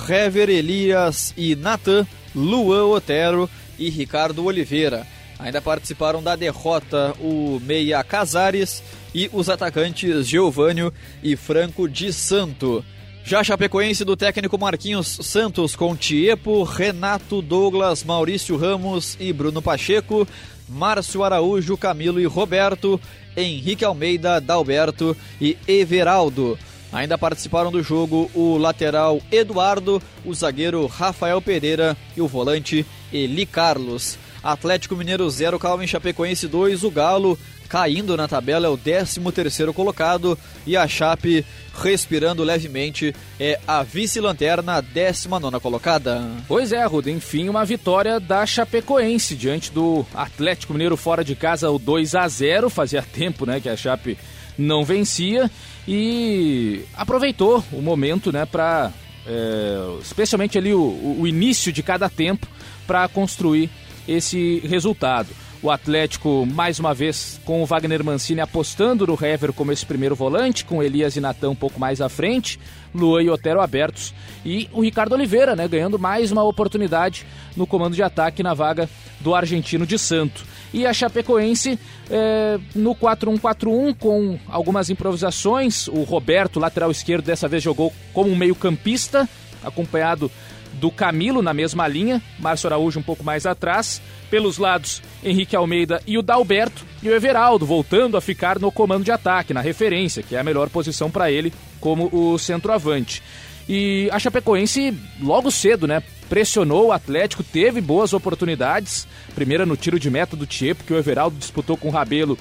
[0.09, 5.07] Hever Elias e Natan, Luan Otero e Ricardo Oliveira.
[5.39, 8.83] Ainda participaram da derrota o Meia Casares
[9.15, 12.85] e os atacantes Geovânio e Franco de Santo.
[13.25, 20.27] Já Chapecoense do técnico Marquinhos Santos com Tiepo, Renato Douglas, Maurício Ramos e Bruno Pacheco,
[20.69, 23.01] Márcio Araújo, Camilo e Roberto,
[23.37, 26.59] Henrique Almeida, Dalberto e Everaldo.
[26.93, 33.45] Ainda participaram do jogo o lateral Eduardo, o zagueiro Rafael Pereira e o volante Eli
[33.45, 34.19] Carlos.
[34.43, 39.75] Atlético Mineiro 0, Calvin Chapecoense 2, o Galo caindo na tabela é o 13 terceiro
[39.75, 41.45] colocado e a Chape
[41.83, 46.27] respirando levemente é a vice-lanterna 19 colocada.
[46.49, 51.71] Pois é, Ruda, enfim uma vitória da Chapecoense diante do Atlético Mineiro fora de casa
[51.71, 54.17] o 2 a 0, fazia tempo, né, que a Chape
[54.57, 55.51] não vencia
[55.91, 58.93] e aproveitou o momento, né, para
[59.27, 62.47] é, especialmente ali o, o início de cada tempo
[62.87, 63.71] para construir
[64.07, 65.29] esse resultado.
[65.63, 70.15] O Atlético, mais uma vez, com o Wagner Mancini apostando no Hever como esse primeiro
[70.15, 72.61] volante, com Elias e Natan um pouco mais à frente,
[72.95, 77.97] Luan e Otero abertos, e o Ricardo Oliveira, né, ganhando mais uma oportunidade no comando
[77.97, 78.89] de ataque na vaga
[79.21, 80.45] do argentino de Santo.
[80.73, 81.79] E a Chapecoense
[82.11, 85.89] é, no 4-1-4-1 com algumas improvisações.
[85.89, 89.29] O Roberto, lateral esquerdo, dessa vez jogou como um meio-campista,
[89.63, 90.31] acompanhado
[90.75, 94.01] do Camilo na mesma linha, Márcio Araújo um pouco mais atrás.
[94.31, 96.85] Pelos lados, Henrique Almeida e o Dalberto.
[97.03, 100.45] E o Everaldo voltando a ficar no comando de ataque, na referência, que é a
[100.45, 103.23] melhor posição para ele como o centroavante.
[103.69, 106.03] E a Chapecoense, logo cedo, né?
[106.29, 109.07] Pressionou o Atlético, teve boas oportunidades.
[109.35, 112.39] Primeira no tiro de meta do Tiepo, que o Everaldo disputou com o Rabelo.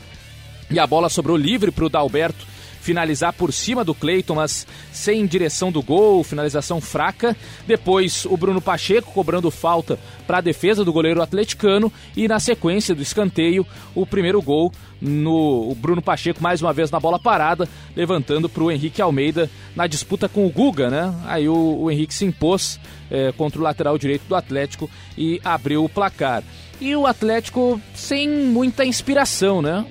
[0.69, 2.45] E a bola sobrou livre para o Dalberto
[2.87, 7.35] finalizar por cima do Cleiton, mas sem direção do gol, finalização fraca.
[7.67, 12.95] Depois o Bruno Pacheco cobrando falta para a defesa do goleiro atleticano e na sequência
[12.95, 14.71] do escanteio, o primeiro gol
[15.01, 19.49] no o Bruno Pacheco mais uma vez na bola parada, levantando para o Henrique Almeida
[19.75, 21.13] na disputa com o Guga, né?
[21.25, 22.79] Aí o, o Henrique se impôs
[23.11, 26.41] é, contra o lateral direito do Atlético e abriu o placar.
[26.79, 29.85] E o Atlético sem muita inspiração, né?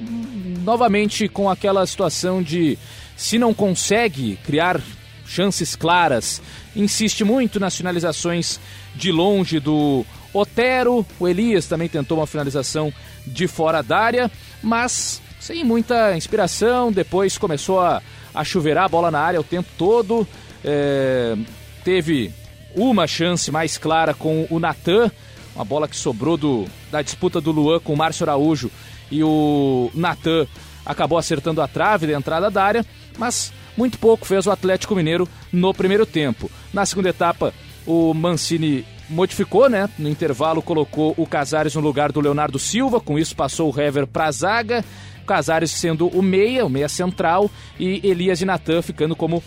[0.66, 2.76] Novamente com aquela situação de
[3.16, 4.80] se não consegue criar
[5.24, 6.42] chances claras,
[6.74, 8.58] insiste muito nas finalizações
[8.94, 12.92] de longe do Otero, o Elias também tentou uma finalização
[13.24, 18.02] de fora da área, mas sem muita inspiração, depois começou a,
[18.34, 20.26] a chuveirar a bola na área o tempo todo,
[20.64, 21.36] é,
[21.84, 22.32] teve
[22.74, 25.10] uma chance mais clara com o Natan,
[25.54, 28.70] uma bola que sobrou do, da disputa do Luan com o Márcio Araújo
[29.10, 30.46] e o Natan
[30.84, 32.86] acabou acertando a trave da entrada da área,
[33.18, 36.50] mas muito pouco fez o Atlético Mineiro no primeiro tempo.
[36.72, 37.52] Na segunda etapa,
[37.84, 39.88] o Mancini modificou, né?
[39.98, 44.06] No intervalo colocou o Casares no lugar do Leonardo Silva, com isso passou o Hever
[44.06, 44.84] para a zaga,
[45.26, 49.42] Casares sendo o meia, o meia central e Elias e Natan ficando como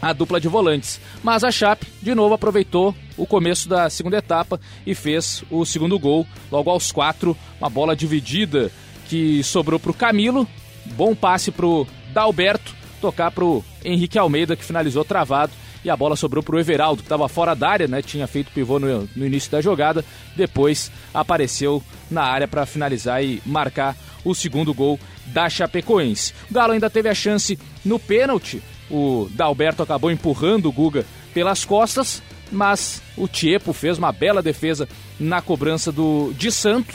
[0.00, 1.00] a dupla de volantes.
[1.22, 5.98] Mas a Chape, de novo, aproveitou o começo da segunda etapa e fez o segundo
[5.98, 8.72] gol, logo aos quatro, uma bola dividida
[9.12, 10.48] que sobrou para o Camilo,
[10.96, 15.52] bom passe para o Dalberto, tocar para o Henrique Almeida, que finalizou travado,
[15.84, 18.00] e a bola sobrou para o Everaldo, que estava fora da área, né?
[18.00, 20.02] tinha feito pivô no, no início da jogada,
[20.34, 23.94] depois apareceu na área para finalizar e marcar
[24.24, 26.32] o segundo gol da Chapecoense.
[26.50, 31.66] O Galo ainda teve a chance no pênalti, o Dalberto acabou empurrando o Guga pelas
[31.66, 34.88] costas, mas o Tiepo fez uma bela defesa
[35.20, 36.94] na cobrança do de Santo.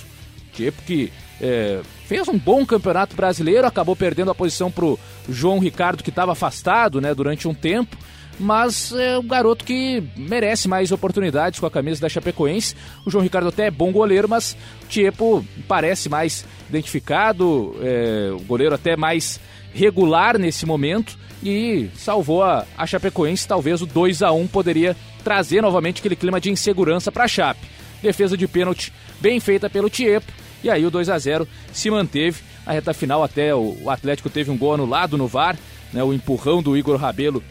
[0.51, 5.60] Tiepo que é, fez um bom campeonato brasileiro, acabou perdendo a posição para o João
[5.60, 7.97] Ricardo, que estava afastado né, durante um tempo
[8.39, 12.76] mas é um garoto que merece mais oportunidades com a camisa da Chapecoense.
[13.06, 18.39] O João Ricardo até é bom goleiro, mas o Tiepo parece mais identificado, é, o
[18.41, 19.39] goleiro até mais
[19.73, 23.47] regular nesse momento e salvou a, a Chapecoense.
[23.47, 27.67] Talvez o 2 a 1 poderia trazer novamente aquele clima de insegurança para a Chape.
[28.02, 30.32] Defesa de pênalti bem feita pelo Tiepo
[30.63, 32.41] e aí o 2 a 0 se manteve.
[32.65, 35.58] A reta final até o, Atlético teve um gol anulado no VAR,
[35.93, 37.43] né, o empurrão do Igor Rabelo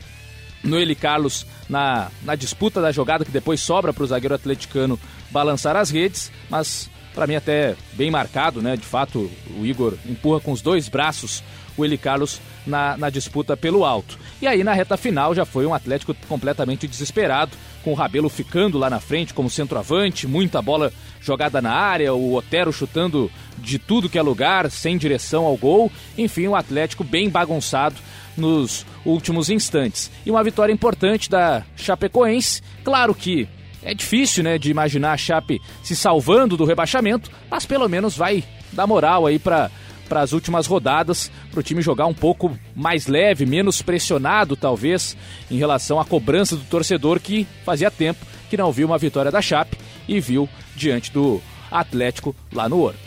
[0.62, 4.98] no Eli Carlos na, na disputa da jogada que depois sobra para o zagueiro atleticano
[5.30, 8.76] balançar as redes, mas para mim até bem marcado, né?
[8.76, 11.42] De fato, o Igor empurra com os dois braços
[11.76, 14.18] o Eli Carlos na, na disputa pelo alto.
[14.40, 18.78] E aí na reta final já foi um Atlético completamente desesperado, com o Rabelo ficando
[18.78, 24.08] lá na frente como centroavante, muita bola jogada na área, o Otero chutando de tudo
[24.08, 25.90] que é lugar, sem direção ao gol.
[26.16, 27.96] Enfim, um Atlético bem bagunçado
[28.36, 30.10] nos últimos instantes.
[30.24, 32.62] E uma vitória importante da Chapecoense.
[32.84, 33.48] Claro que
[33.82, 38.42] é difícil, né, de imaginar a Chape se salvando do rebaixamento, mas pelo menos vai
[38.72, 39.70] dar moral aí para
[40.08, 45.16] para as últimas rodadas, para o time jogar um pouco mais leve, menos pressionado talvez
[45.50, 49.42] em relação à cobrança do torcedor que fazia tempo que não viu uma vitória da
[49.42, 49.76] Chape
[50.08, 51.40] e viu diante do
[51.70, 53.06] Atlético lá no Horto.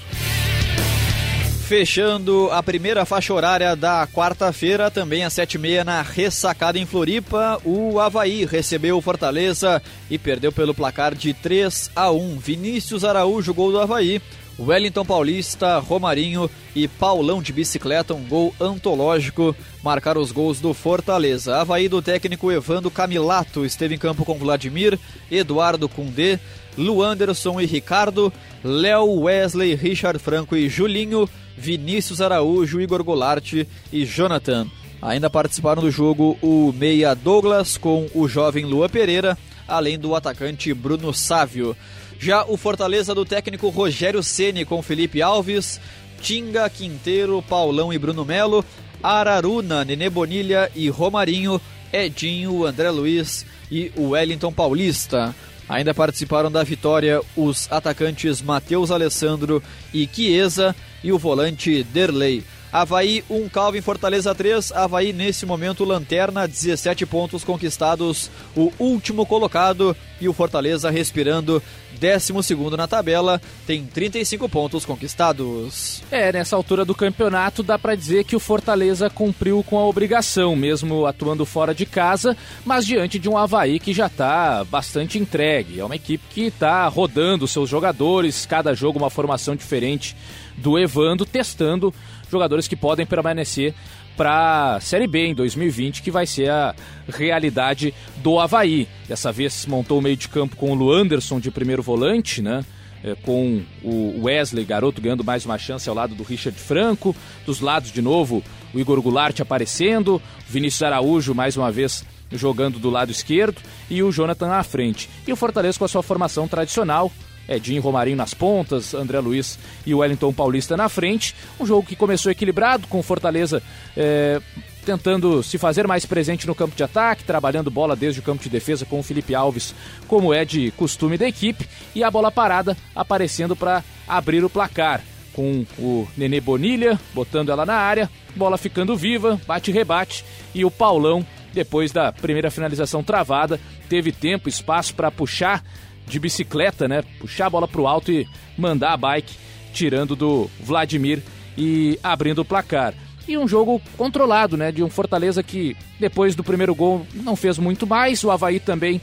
[1.69, 6.85] Fechando a primeira faixa horária da quarta-feira, também às sete e meia na ressacada em
[6.85, 12.39] Floripa, o Havaí recebeu o Fortaleza e perdeu pelo placar de 3 a 1.
[12.39, 14.19] Vinícius Araújo, gol do Havaí.
[14.59, 21.57] Wellington Paulista, Romarinho e Paulão de bicicleta, um gol antológico, marcaram os gols do Fortaleza.
[21.57, 24.99] Havaí do técnico Evando Camilato esteve em campo com Vladimir,
[25.31, 26.37] Eduardo Cundê,
[26.77, 28.31] Luanderson e Ricardo,
[28.63, 33.53] Léo Wesley, Richard Franco e Julinho, Vinícius Araújo, Igor Goulart
[33.91, 34.67] e Jonathan.
[35.01, 40.73] Ainda participaram do jogo o meia Douglas com o jovem Lua Pereira, além do atacante
[40.73, 41.75] Bruno Sávio.
[42.19, 45.79] Já o Fortaleza do técnico Rogério Ceni com Felipe Alves,
[46.21, 48.63] Tinga, Quinteiro, Paulão e Bruno Melo,
[49.01, 51.61] Araruna, Nenê Bonilha e Romarinho,
[51.93, 55.33] Edinho, André Luiz e Wellington Paulista.
[55.69, 62.43] Ainda participaram da vitória os atacantes Matheus Alessandro e Chiesa e o volante Derley.
[62.71, 64.71] Havaí 1, Calvin Fortaleza 3.
[64.73, 71.61] Havaí nesse momento lanterna, 17 pontos conquistados, o último colocado e o Fortaleza respirando
[71.99, 76.01] 12 na tabela, tem 35 pontos conquistados.
[76.09, 80.55] É, nessa altura do campeonato dá para dizer que o Fortaleza cumpriu com a obrigação,
[80.55, 82.35] mesmo atuando fora de casa,
[82.65, 85.79] mas diante de um Havaí que já está bastante entregue.
[85.79, 90.15] É uma equipe que está rodando seus jogadores, cada jogo uma formação diferente
[90.57, 91.93] do Evando, testando
[92.29, 93.73] jogadores que podem permanecer
[94.15, 96.75] para a Série B em 2020, que vai ser a
[97.07, 98.87] realidade do Havaí.
[99.07, 102.65] Dessa vez montou o meio de campo com o Luanderson de primeiro volante, né?
[103.01, 107.15] É, com o Wesley Garoto ganhando mais uma chance ao lado do Richard Franco.
[107.45, 108.43] Dos lados, de novo,
[108.73, 114.11] o Igor Goulart aparecendo, Vinícius Araújo mais uma vez jogando do lado esquerdo e o
[114.11, 115.09] Jonathan à frente.
[115.25, 117.11] E o Fortaleza com a sua formação tradicional,
[117.49, 121.35] Edinho Romarinho nas pontas, André Luiz e Wellington Paulista na frente.
[121.59, 123.61] Um jogo que começou equilibrado, com Fortaleza
[123.97, 124.39] é,
[124.85, 128.49] tentando se fazer mais presente no campo de ataque, trabalhando bola desde o campo de
[128.49, 129.73] defesa com o Felipe Alves,
[130.07, 135.01] como é de costume da equipe, e a bola parada aparecendo para abrir o placar.
[135.33, 141.25] Com o Nenê Bonilha botando ela na área, bola ficando viva, bate-rebate e o Paulão,
[141.53, 145.63] depois da primeira finalização travada, teve tempo, espaço para puxar
[146.09, 147.03] de bicicleta, né?
[147.19, 149.35] Puxar a bola para o alto e mandar a bike,
[149.73, 151.21] tirando do Vladimir
[151.57, 152.93] e abrindo o placar.
[153.27, 154.71] E um jogo controlado, né?
[154.71, 158.23] De um Fortaleza que depois do primeiro gol não fez muito mais.
[158.23, 158.99] O Havaí também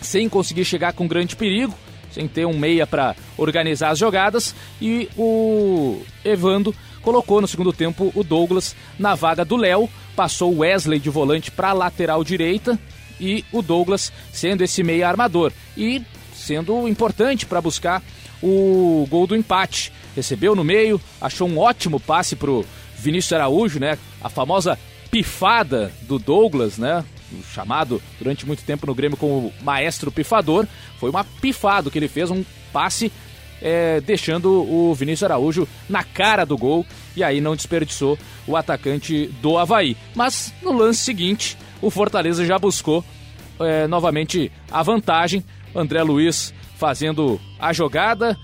[0.00, 1.74] sem conseguir chegar com grande perigo,
[2.10, 4.54] sem ter um meia para organizar as jogadas.
[4.80, 10.58] E o Evando colocou no segundo tempo o Douglas na vaga do Léo, passou o
[10.60, 12.78] Wesley de volante para lateral direita
[13.20, 15.52] e o Douglas sendo esse meia armador.
[15.76, 16.02] E
[16.42, 18.02] sendo importante para buscar
[18.42, 19.92] o gol do empate.
[20.14, 22.64] Recebeu no meio, achou um ótimo passe pro
[22.98, 23.98] Vinícius Araújo, né?
[24.22, 24.78] A famosa
[25.10, 27.04] pifada do Douglas, né?
[27.54, 30.66] Chamado durante muito tempo no Grêmio como maestro pifador.
[30.98, 33.10] Foi uma pifada que ele fez, um passe
[33.62, 36.84] é, deixando o Vinícius Araújo na cara do gol
[37.16, 39.96] e aí não desperdiçou o atacante do Havaí.
[40.14, 43.04] Mas no lance seguinte, o Fortaleza já buscou
[43.60, 45.44] é, novamente a vantagem.
[45.74, 48.38] André Luiz fazendo a jogada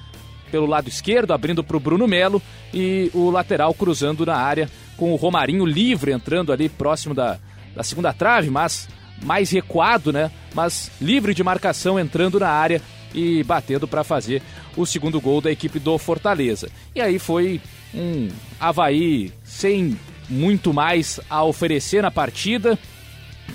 [0.50, 2.40] pelo lado esquerdo, abrindo para o Bruno Melo
[2.72, 7.38] e o lateral cruzando na área com o Romarinho livre entrando ali próximo da,
[7.74, 8.88] da segunda trave, mas
[9.22, 10.30] mais recuado, né?
[10.54, 12.80] Mas livre de marcação entrando na área
[13.14, 14.42] e batendo para fazer
[14.76, 16.70] o segundo gol da equipe do Fortaleza.
[16.94, 17.60] E aí foi
[17.94, 18.28] um
[18.60, 19.98] Havaí sem
[20.28, 22.78] muito mais a oferecer na partida.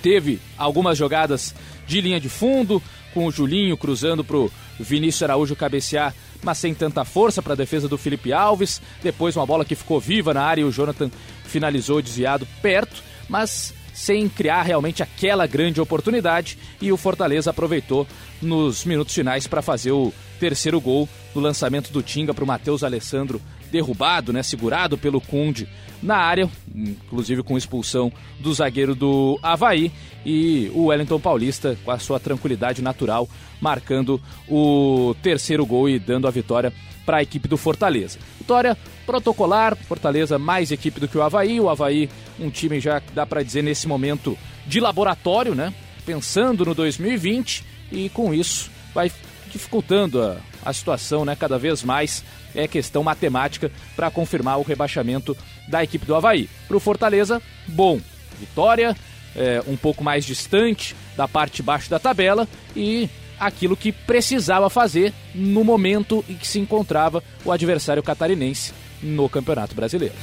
[0.02, 1.54] Teve algumas jogadas
[1.86, 2.82] de linha de fundo,
[3.14, 7.58] com o Julinho cruzando para o Vinícius Araújo cabecear, mas sem tanta força para a
[7.58, 8.82] defesa do Felipe Alves.
[9.02, 11.10] Depois uma bola que ficou viva na área e o Jonathan
[11.46, 16.58] finalizou desviado perto, mas sem criar realmente aquela grande oportunidade.
[16.82, 18.08] E o Fortaleza aproveitou
[18.42, 22.84] nos minutos finais para fazer o terceiro gol no lançamento do Tinga para o Matheus
[22.84, 23.42] Alessandro
[23.74, 25.68] derrubado, né, segurado pelo Conde
[26.02, 29.92] na área, inclusive com expulsão do zagueiro do Havaí
[30.24, 33.28] e o Wellington Paulista com a sua tranquilidade natural
[33.60, 36.72] marcando o terceiro gol e dando a vitória
[37.04, 38.20] para a equipe do Fortaleza.
[38.38, 42.10] Vitória protocolar, Fortaleza mais equipe do que o Havaí, o Havaí
[42.40, 45.74] um time já dá para dizer nesse momento de laboratório, né?
[46.06, 49.12] Pensando no 2020 e com isso vai
[49.50, 51.36] dificultando a, a situação, né?
[51.36, 52.24] Cada vez mais
[52.56, 55.36] é questão matemática para confirmar o rebaixamento
[55.68, 56.50] da equipe do Havaí.
[56.68, 58.00] Para o Fortaleza, bom,
[58.40, 58.96] vitória,
[59.36, 63.10] é, um pouco mais distante da parte de baixo da tabela e
[63.40, 69.76] aquilo que precisava fazer no momento em que se encontrava o adversário catarinense no Campeonato
[69.76, 70.16] Brasileiro.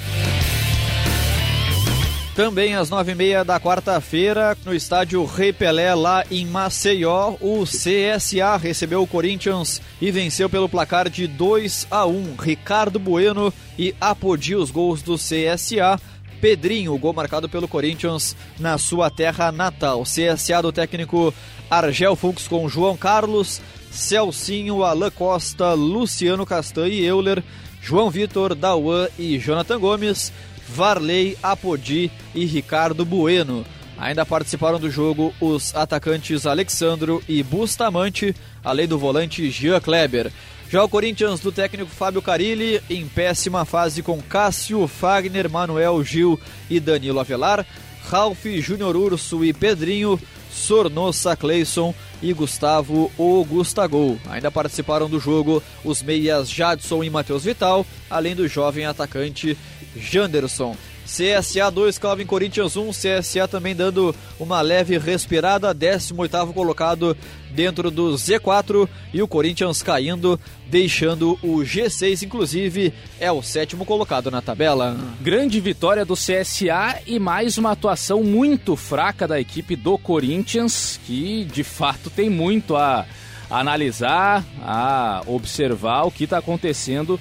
[2.40, 7.64] Também às nove e meia da quarta-feira, no estádio Rei Pelé, lá em Maceió, o
[7.66, 12.36] CSA recebeu o Corinthians e venceu pelo placar de 2 a 1.
[12.40, 16.00] Ricardo Bueno e Apodi os gols do CSA.
[16.40, 20.04] Pedrinho, gol marcado pelo Corinthians na sua terra natal.
[20.04, 21.34] CSA do técnico
[21.70, 23.60] Argel Fux com João Carlos,
[23.90, 27.44] Celcinho, Alain Costa, Luciano Castanho e Euler,
[27.82, 30.32] João Vitor, Dauan e Jonathan Gomes.
[30.74, 33.64] Varley, Apodi e Ricardo Bueno.
[33.98, 40.32] Ainda participaram do jogo os atacantes Alexandro e Bustamante, além do volante Jean Kleber.
[40.70, 46.40] Já o Corinthians do técnico Fábio Carilli, em péssima fase com Cássio, Fagner, Manuel Gil
[46.70, 47.66] e Danilo Avelar,
[48.08, 50.18] Ralph, Júnior Urso e Pedrinho,
[50.50, 53.10] Sornossa, Cleison e Gustavo
[53.48, 54.18] Gustagol.
[54.30, 59.56] Ainda participaram do jogo os meias Jadson e Matheus Vital, além do jovem atacante
[59.96, 60.76] Janderson.
[61.10, 67.16] CSA 2, Calvin Corinthians 1, CSA também dando uma leve respirada, 18 colocado
[67.50, 70.38] dentro do Z4 e o Corinthians caindo,
[70.68, 74.96] deixando o G6, inclusive é o sétimo colocado na tabela.
[75.20, 81.44] Grande vitória do CSA e mais uma atuação muito fraca da equipe do Corinthians, que
[81.44, 83.04] de fato tem muito a
[83.50, 87.18] analisar, a observar o que está acontecendo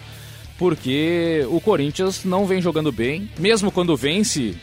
[0.60, 4.58] porque o Corinthians não vem jogando bem, mesmo quando vence,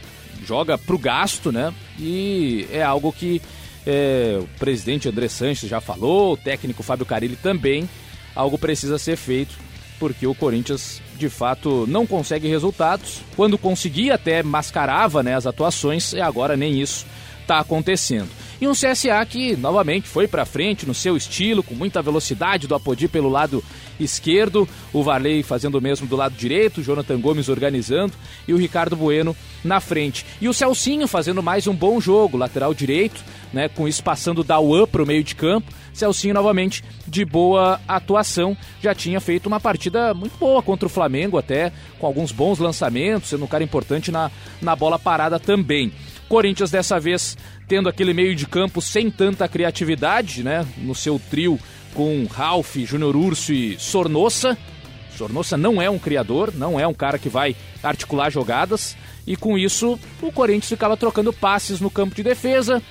[0.45, 1.73] joga pro gasto, né?
[1.99, 3.41] E é algo que
[3.87, 7.89] é, o presidente André Sanches já falou, o técnico Fábio Carilli também,
[8.35, 9.57] algo precisa ser feito,
[9.99, 13.23] porque o Corinthians de fato não consegue resultados.
[13.35, 17.07] Quando conseguia até mascarava né, as atuações, e agora nem isso
[17.47, 18.29] está acontecendo.
[18.61, 22.75] E um CSA que novamente foi para frente no seu estilo, com muita velocidade do
[22.75, 23.63] Apodi pelo lado
[24.01, 28.15] esquerdo, o Varley fazendo o mesmo do lado direito, Jonathan Gomes organizando
[28.49, 30.25] e o Ricardo Bueno na frente.
[30.41, 33.23] E o Celcinho fazendo mais um bom jogo, lateral direito,
[33.53, 35.73] né, com isso passando da UAN para o meio de campo.
[35.93, 41.39] Celcinho novamente de boa atuação, já tinha feito uma partida muito boa contra o Flamengo,
[41.39, 44.31] até com alguns bons lançamentos, sendo um cara importante na,
[44.61, 45.91] na bola parada também.
[46.29, 47.37] Corinthians dessa vez
[47.69, 50.67] tendo aquele meio de campo sem tanta criatividade, né?
[50.79, 51.59] No seu trio
[51.95, 54.57] com Ralph, Júnior Urso e Sornossa.
[55.17, 58.97] Sornossa não é um criador, não é um cara que vai articular jogadas.
[59.27, 62.83] E com isso, o Corinthians ficava trocando passes no campo de defesa,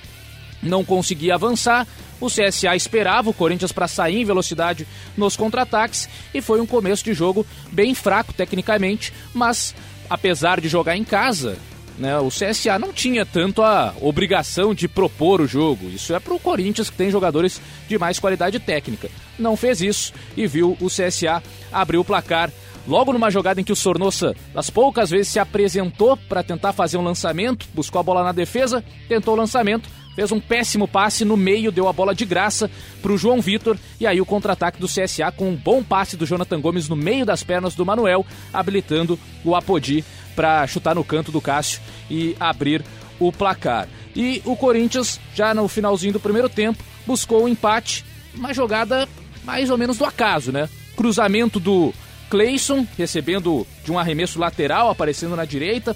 [0.62, 1.88] não conseguia avançar.
[2.20, 7.04] O CSA esperava o Corinthians para sair em velocidade nos contra-ataques e foi um começo
[7.04, 9.76] de jogo bem fraco tecnicamente, mas
[10.10, 11.58] apesar de jogar em casa,
[11.98, 15.90] né, o CSA não tinha tanto a obrigação de propor o jogo.
[15.90, 19.10] Isso é para o Corinthians, que tem jogadores de mais qualidade técnica.
[19.40, 21.42] Não fez isso e viu o CSA
[21.72, 22.52] abrir o placar.
[22.88, 26.98] Logo numa jogada em que o Sornossa, das poucas vezes, se apresentou para tentar fazer
[26.98, 31.36] um lançamento, buscou a bola na defesa, tentou o lançamento, fez um péssimo passe no
[31.36, 32.70] meio, deu a bola de graça
[33.02, 36.28] para o João Vitor e aí o contra-ataque do CSA com um bom passe do
[36.28, 38.24] Jonathan Gomes no meio das pernas do Manuel,
[38.54, 40.06] habilitando o Apodi
[40.36, 42.84] para chutar no canto do Cássio e abrir
[43.20, 43.88] o placar.
[44.16, 49.08] E o Corinthians, já no finalzinho do primeiro tempo, buscou o um empate, uma jogada
[49.44, 50.70] mais ou menos do acaso, né?
[50.96, 51.94] Cruzamento do
[52.30, 55.96] Cleison, recebendo de um arremesso lateral, aparecendo na direita,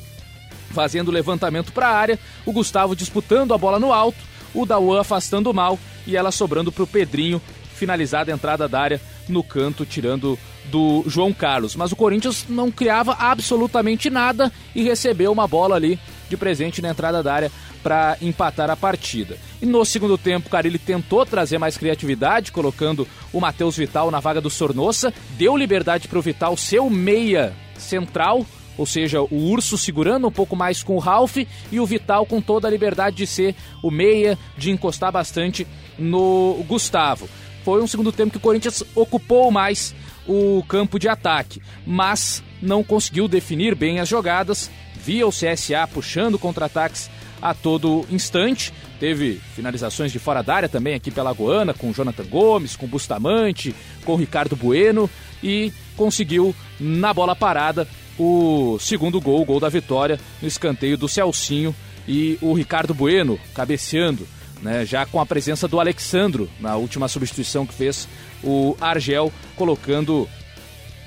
[0.72, 4.18] fazendo levantamento para a área, o Gustavo disputando a bola no alto,
[4.54, 7.42] o Dawan afastando mal e ela sobrando para o Pedrinho,
[7.74, 10.38] finalizada a entrada da área no canto, tirando
[10.70, 11.76] do João Carlos.
[11.76, 16.00] Mas o Corinthians não criava absolutamente nada e recebeu uma bola ali
[16.30, 17.52] de presente na entrada da área
[17.82, 19.38] para empatar a partida.
[19.62, 24.42] E no segundo tempo, Carilli tentou trazer mais criatividade, colocando o Matheus Vital na vaga
[24.42, 28.46] do Sornossa, deu liberdade para o Vital ser o meia central,
[28.78, 31.38] ou seja, o Urso segurando um pouco mais com o Ralph
[31.72, 35.66] e o Vital com toda a liberdade de ser o meia, de encostar bastante
[35.98, 37.28] no Gustavo.
[37.64, 39.94] Foi um segundo tempo que o Corinthians ocupou mais
[40.30, 44.70] o campo de ataque, mas não conseguiu definir bem as jogadas.
[45.04, 47.10] Via o CSA puxando contra-ataques
[47.42, 48.72] a todo instante.
[49.00, 53.74] Teve finalizações de fora da área também aqui pela Goana, com Jonathan Gomes, com Bustamante,
[54.06, 55.10] com Ricardo Bueno
[55.42, 57.88] e conseguiu na bola parada
[58.20, 61.74] o segundo gol, o gol da vitória no escanteio do Celcinho
[62.08, 64.28] e o Ricardo Bueno cabeceando,
[64.62, 68.08] né, já com a presença do Alexandro na última substituição que fez
[68.44, 70.28] o Argel, colocando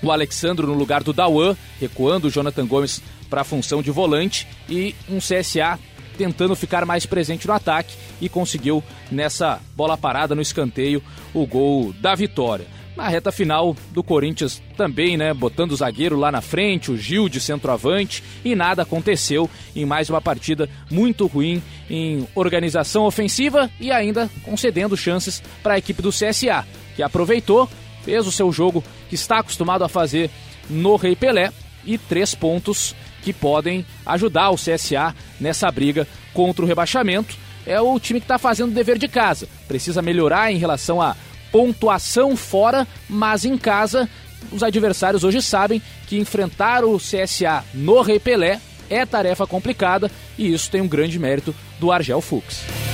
[0.02, 4.46] o Alexandro no lugar do Dawan, recuando o Jonathan Gomes para a função de volante
[4.68, 5.78] e um CSA
[6.18, 11.02] tentando ficar mais presente no ataque e conseguiu nessa bola parada no escanteio
[11.32, 12.66] o gol da vitória.
[12.94, 17.26] Na reta final do Corinthians também, né, botando o zagueiro lá na frente, o Gil
[17.26, 23.90] de centroavante, e nada aconteceu em mais uma partida muito ruim em organização ofensiva e
[23.90, 27.68] ainda concedendo chances para a equipe do CSA, que aproveitou,
[28.02, 30.30] fez o seu jogo que está acostumado a fazer
[30.68, 31.52] no Rei Pelé
[31.84, 37.36] e três pontos que podem ajudar o CSA nessa briga contra o rebaixamento.
[37.64, 39.48] É o time que está fazendo o dever de casa.
[39.68, 41.16] Precisa melhorar em relação à
[41.52, 44.08] pontuação fora, mas em casa
[44.50, 50.52] os adversários hoje sabem que enfrentar o CSA no Rei Pelé é tarefa complicada e
[50.52, 52.91] isso tem um grande mérito do Argel Fux.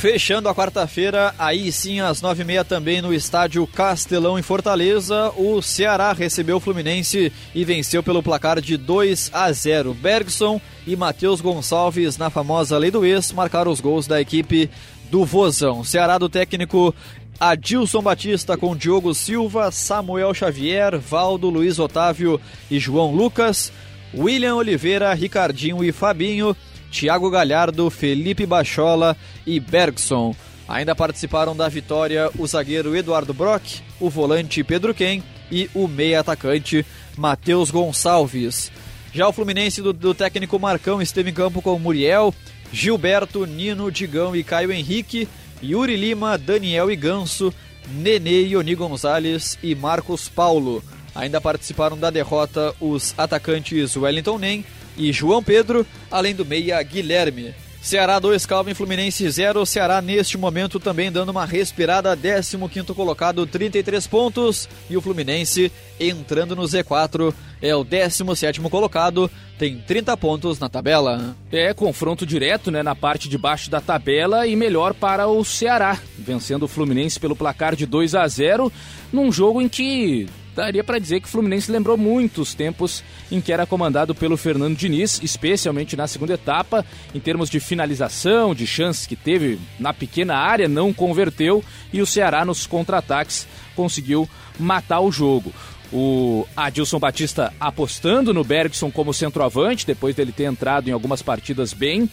[0.00, 5.32] Fechando a quarta-feira, aí sim às nove e meia também no estádio Castelão em Fortaleza,
[5.36, 9.92] o Ceará recebeu o Fluminense e venceu pelo placar de 2 a 0.
[9.94, 14.70] Bergson e Matheus Gonçalves na famosa lei do ex marcaram os gols da equipe
[15.10, 15.82] do Vozão.
[15.82, 16.94] Ceará do técnico
[17.40, 22.40] Adilson Batista com Diogo Silva, Samuel Xavier, Valdo, Luiz Otávio
[22.70, 23.72] e João Lucas,
[24.14, 26.56] William Oliveira, Ricardinho e Fabinho
[26.90, 29.16] Thiago Galhardo, Felipe Bachola
[29.46, 30.34] e Bergson.
[30.68, 36.20] Ainda participaram da vitória o zagueiro Eduardo Brock, o volante Pedro Ken e o meia
[36.20, 36.84] atacante
[37.16, 38.70] Matheus Gonçalves.
[39.12, 42.34] Já o Fluminense do, do, técnico Marcão esteve em campo com Muriel,
[42.70, 45.26] Gilberto, Nino, Digão e Caio Henrique,
[45.62, 47.52] Yuri Lima, Daniel e Ganso,
[47.90, 50.84] Nenê, Ioni Gonzalez e Marcos Paulo.
[51.14, 54.64] Ainda participaram da derrota os atacantes Wellington Nem,
[54.98, 57.54] e João Pedro, além do meia Guilherme.
[57.80, 59.64] Ceará 2, Calvin Fluminense 0.
[59.64, 62.58] Ceará neste momento também dando uma respirada, 15
[62.94, 64.68] colocado, 33 pontos.
[64.90, 71.36] E o Fluminense entrando no Z4, é o 17 colocado, tem 30 pontos na tabela.
[71.50, 75.98] É confronto direto né, na parte de baixo da tabela e melhor para o Ceará,
[76.18, 78.72] vencendo o Fluminense pelo placar de 2 a 0
[79.12, 80.28] num jogo em que
[80.58, 84.36] daria para dizer que o Fluminense lembrou muito os tempos em que era comandado pelo
[84.36, 86.84] Fernando Diniz, especialmente na segunda etapa,
[87.14, 92.06] em termos de finalização, de chances que teve na pequena área, não converteu e o
[92.06, 93.46] Ceará nos contra-ataques
[93.76, 94.28] conseguiu
[94.58, 95.52] matar o jogo.
[95.92, 101.72] O Adilson Batista apostando no Bergson como centroavante, depois dele ter entrado em algumas partidas
[101.72, 102.10] bem,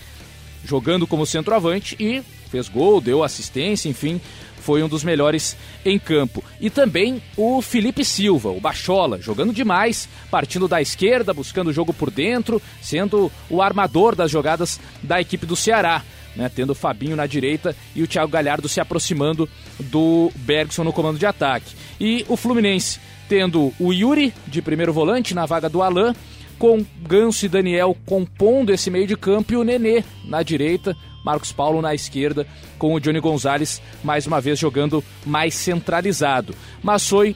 [0.64, 2.22] jogando como centroavante e
[2.52, 4.22] fez gol, deu assistência, enfim,
[4.66, 5.56] foi um dos melhores
[5.86, 6.44] em campo.
[6.60, 11.94] E também o Felipe Silva, o Bachola, jogando demais, partindo da esquerda, buscando o jogo
[11.94, 16.02] por dentro, sendo o armador das jogadas da equipe do Ceará.
[16.36, 19.48] Né, tendo o Fabinho na direita e o Thiago Galhardo se aproximando
[19.80, 21.74] do Bergson no comando de ataque.
[21.98, 23.00] E o Fluminense
[23.30, 26.14] tendo o Yuri de primeiro volante na vaga do Alain,
[26.60, 30.94] com Ganso e Daniel compondo esse meio de campo e o Nenê na direita,
[31.26, 32.46] Marcos Paulo na esquerda,
[32.78, 36.54] com o Johnny Gonzalez mais uma vez jogando mais centralizado.
[36.84, 37.36] Mas foi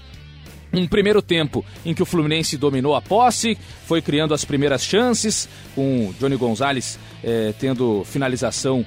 [0.71, 5.49] um primeiro tempo em que o Fluminense dominou a posse, foi criando as primeiras chances,
[5.73, 8.85] com o Johnny Gonzalez eh, tendo finalização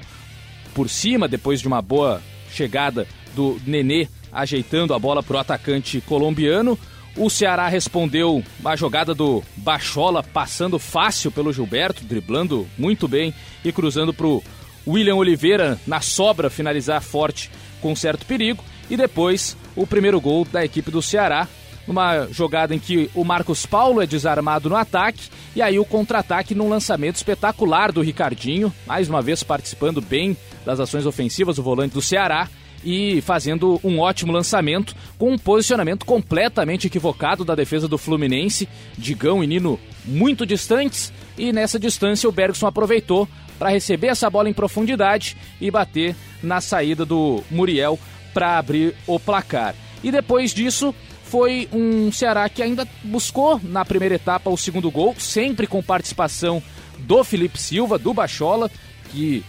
[0.73, 2.23] por cima, depois de uma boa
[2.53, 6.79] chegada do Nenê ajeitando a bola para o atacante colombiano.
[7.17, 13.71] O Ceará respondeu uma jogada do Bachola passando fácil pelo Gilberto, driblando muito bem e
[13.71, 14.43] cruzando para o
[14.87, 18.63] William Oliveira na sobra finalizar forte com certo perigo.
[18.91, 21.49] E depois o primeiro gol da equipe do Ceará,
[21.87, 26.55] numa jogada em que o Marcos Paulo é desarmado no ataque e aí o contra-ataque
[26.55, 31.95] num lançamento espetacular do Ricardinho, mais uma vez participando bem das ações ofensivas do volante
[31.95, 32.49] do Ceará
[32.85, 39.43] e fazendo um ótimo lançamento com um posicionamento completamente equivocado da defesa do Fluminense, Digão
[39.43, 43.29] e Nino muito distantes e nessa distância o Bergson aproveitou
[43.63, 47.97] para receber essa bola em profundidade e bater na saída do Muriel
[48.35, 49.73] para abrir o placar.
[50.03, 50.93] E depois disso,
[51.23, 56.61] foi um Ceará que ainda buscou na primeira etapa o segundo gol, sempre com participação
[56.99, 58.69] do Felipe Silva, do Bachola,
[59.13, 59.45] que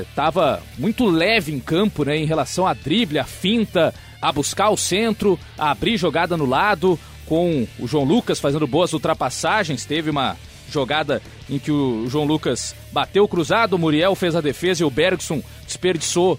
[0.00, 3.92] estava é, muito leve em campo né, em relação a drible, a finta,
[4.22, 6.96] a buscar o centro, a abrir jogada no lado,
[7.26, 9.84] com o João Lucas fazendo boas ultrapassagens.
[9.84, 10.36] Teve uma
[10.70, 14.90] jogada em que o João Lucas bateu cruzado, o Muriel fez a defesa e o
[14.90, 16.38] Bergson desperdiçou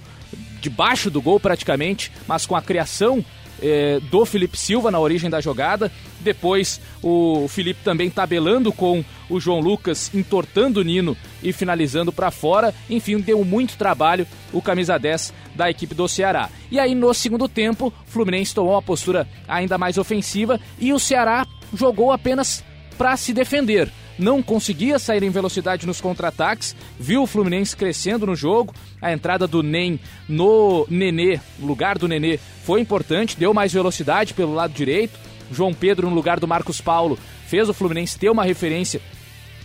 [0.61, 3.23] debaixo do gol praticamente, mas com a criação
[3.61, 5.91] é, do Felipe Silva na origem da jogada.
[6.19, 12.32] Depois o Felipe também tabelando com o João Lucas, entortando o Nino e finalizando para
[12.32, 12.73] fora.
[12.89, 16.49] Enfim, deu muito trabalho o camisa 10 da equipe do Ceará.
[16.71, 20.99] E aí no segundo tempo, o Fluminense tomou uma postura ainda mais ofensiva e o
[20.99, 22.63] Ceará jogou apenas
[22.97, 28.36] para se defender não conseguia sair em velocidade nos contra-ataques, viu o Fluminense crescendo no
[28.36, 34.34] jogo, a entrada do Nem no Nenê, lugar do Nenê, foi importante, deu mais velocidade
[34.34, 35.20] pelo lado direito,
[35.51, 39.01] João Pedro no lugar do Marcos Paulo fez o Fluminense ter uma referência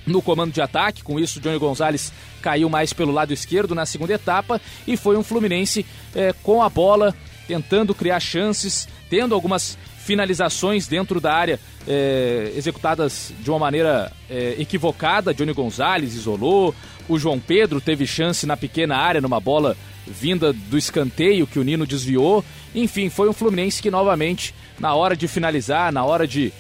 [0.07, 4.13] no comando de ataque, com isso Johnny Gonzalez caiu mais pelo lado esquerdo na segunda
[4.13, 7.15] etapa e foi um Fluminense é, com a bola,
[7.47, 14.57] tentando criar chances, tendo algumas finalizações dentro da área é, executadas de uma maneira é,
[14.59, 15.33] equivocada.
[15.33, 16.75] Johnny Gonzalez isolou,
[17.09, 19.77] o João Pedro teve chance na pequena área numa bola
[20.07, 22.45] vinda do escanteio que o Nino desviou.
[22.75, 26.53] Enfim, foi um Fluminense que novamente, na hora de finalizar, na hora de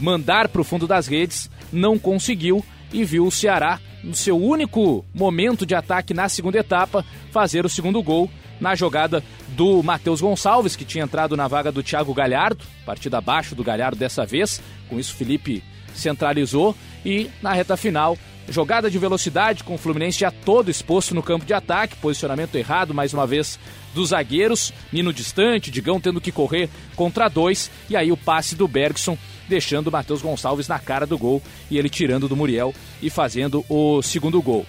[0.00, 5.04] mandar para o fundo das redes, não conseguiu e viu o Ceará, no seu único
[5.12, 8.30] momento de ataque na segunda etapa, fazer o segundo gol
[8.60, 9.22] na jogada
[9.56, 13.96] do Matheus Gonçalves, que tinha entrado na vaga do Thiago Galhardo, partida abaixo do Galhardo
[13.96, 14.62] dessa vez.
[14.88, 16.76] Com isso, Felipe centralizou.
[17.04, 21.46] E na reta final, jogada de velocidade com o Fluminense já todo exposto no campo
[21.46, 23.58] de ataque, posicionamento errado mais uma vez
[23.94, 27.70] dos zagueiros, Nino distante, Digão tendo que correr contra dois.
[27.88, 29.16] E aí o passe do Bergson
[29.48, 31.42] deixando o Matheus Gonçalves na cara do gol.
[31.70, 34.66] E ele tirando do Muriel e fazendo o segundo gol.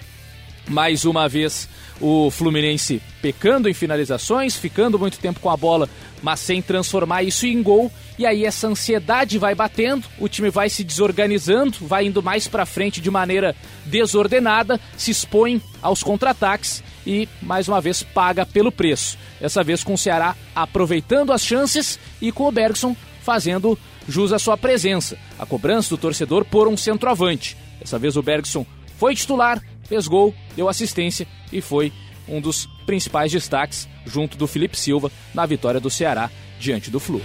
[0.68, 1.68] Mais uma vez
[2.00, 5.88] o Fluminense pecando em finalizações, ficando muito tempo com a bola,
[6.22, 7.90] mas sem transformar isso em gol.
[8.18, 12.66] E aí essa ansiedade vai batendo, o time vai se desorganizando, vai indo mais para
[12.66, 13.54] frente de maneira
[13.86, 19.16] desordenada, se expõe aos contra-ataques e mais uma vez paga pelo preço.
[19.40, 24.38] Dessa vez com o Ceará aproveitando as chances e com o Bergson fazendo jus à
[24.38, 25.16] sua presença.
[25.38, 27.56] A cobrança do torcedor por um centroavante.
[27.78, 28.66] Dessa vez o Bergson
[28.96, 31.92] foi titular, fez gol, deu assistência e foi
[32.28, 36.30] um dos principais destaques, junto do Felipe Silva, na vitória do Ceará
[36.60, 37.22] diante do Flu.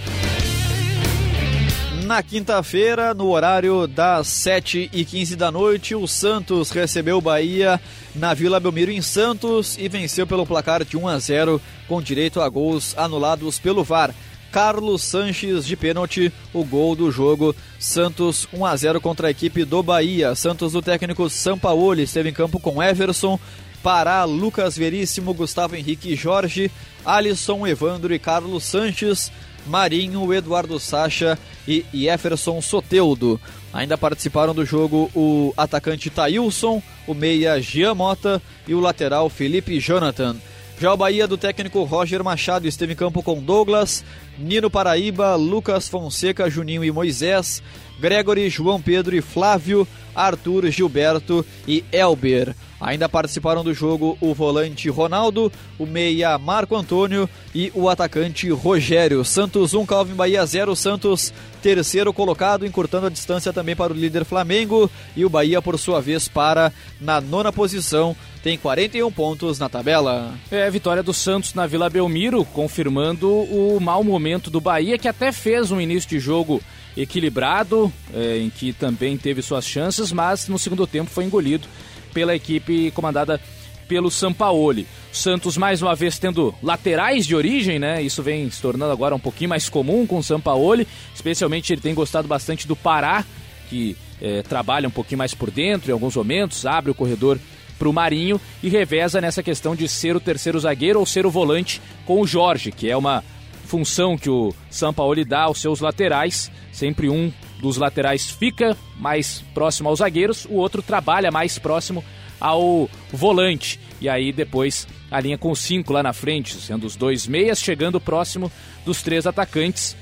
[2.04, 7.80] Na quinta-feira, no horário das 7h15 da noite, o Santos recebeu o Bahia
[8.14, 12.42] na Vila Belmiro em Santos e venceu pelo placar de 1 a 0 com direito
[12.42, 14.14] a gols anulados pelo VAR.
[14.54, 17.56] Carlos Sanches de pênalti, o gol do jogo.
[17.76, 20.32] Santos 1 a 0 contra a equipe do Bahia.
[20.36, 23.36] Santos do técnico Sampaoli esteve em campo com Everson,
[23.82, 26.70] Pará, Lucas Veríssimo, Gustavo Henrique Jorge,
[27.04, 29.32] Alisson, Evandro e Carlos Sanches,
[29.66, 31.36] Marinho, Eduardo Sacha
[31.66, 33.40] e Jefferson Soteudo.
[33.72, 39.80] Ainda participaram do jogo o atacante Tailson, o meia Gian Mota e o lateral Felipe
[39.80, 40.36] Jonathan.
[40.78, 44.04] Já o Bahia do técnico Roger Machado esteve em campo com Douglas,
[44.36, 47.62] Nino Paraíba, Lucas Fonseca, Juninho e Moisés,
[48.00, 52.54] Gregory, João Pedro e Flávio, Arthur, Gilberto e Elber.
[52.84, 59.24] Ainda participaram do jogo o volante Ronaldo, o meia Marco Antônio e o atacante Rogério.
[59.24, 61.32] Santos 1, Calvin Bahia 0, Santos
[61.62, 65.98] terceiro colocado, encurtando a distância também para o líder Flamengo e o Bahia, por sua
[65.98, 66.70] vez, para
[67.00, 70.34] na nona posição, tem 41 pontos na tabela.
[70.50, 75.32] É, vitória do Santos na Vila Belmiro, confirmando o mau momento do Bahia, que até
[75.32, 76.60] fez um início de jogo
[76.94, 81.66] equilibrado, é, em que também teve suas chances, mas no segundo tempo foi engolido
[82.14, 83.40] pela equipe comandada
[83.88, 84.86] pelo Sampaoli.
[85.12, 88.00] Santos mais uma vez tendo laterais de origem, né?
[88.00, 91.94] Isso vem se tornando agora um pouquinho mais comum com o Sampaoli, especialmente ele tem
[91.94, 93.24] gostado bastante do Pará,
[93.68, 97.38] que é, trabalha um pouquinho mais por dentro em alguns momentos, abre o corredor
[97.78, 101.30] para o Marinho e reveza nessa questão de ser o terceiro zagueiro ou ser o
[101.30, 103.22] volante com o Jorge, que é uma
[103.64, 106.50] função que o Sampaoli dá aos seus laterais.
[106.72, 112.04] Sempre um dos laterais fica mais próximo aos zagueiros, o outro trabalha mais próximo
[112.40, 113.80] ao volante.
[114.00, 118.00] E aí depois a linha com cinco lá na frente, sendo os dois meias chegando
[118.00, 118.50] próximo
[118.84, 119.96] dos três atacantes.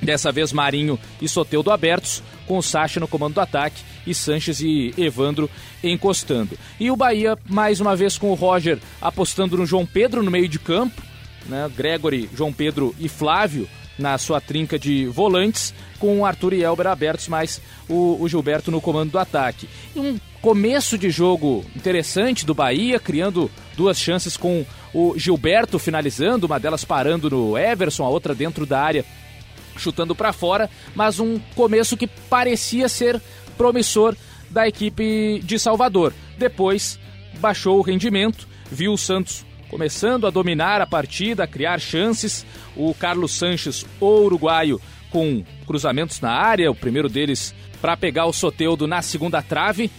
[0.00, 4.94] Dessa vez Marinho e Soteudo abertos, com Sacha no comando do ataque e Sanches e
[4.96, 5.50] Evandro
[5.82, 6.56] encostando.
[6.78, 10.48] E o Bahia, mais uma vez com o Roger apostando no João Pedro no meio
[10.48, 11.02] de campo,
[11.46, 11.68] né?
[11.76, 13.68] Gregory, João Pedro e Flávio
[13.98, 18.70] na sua trinca de volantes, com o Arthur e Elber abertos, mais o, o, Gilberto
[18.70, 19.68] no comando do ataque.
[19.94, 26.46] E um começo de jogo interessante do Bahia, criando duas chances com o Gilberto finalizando,
[26.46, 29.04] uma delas parando no Everson, a outra dentro da área
[29.76, 33.20] chutando para fora, mas um começo que parecia ser
[33.56, 34.14] promissor
[34.50, 36.12] da equipe de Salvador.
[36.36, 36.98] Depois
[37.38, 42.44] baixou o rendimento, viu o Santos começando a dominar a partida, a criar chances.
[42.76, 48.32] O Carlos Sanches, o uruguaio, com cruzamentos na área, o primeiro deles para pegar o
[48.32, 49.90] Soteudo na segunda trave,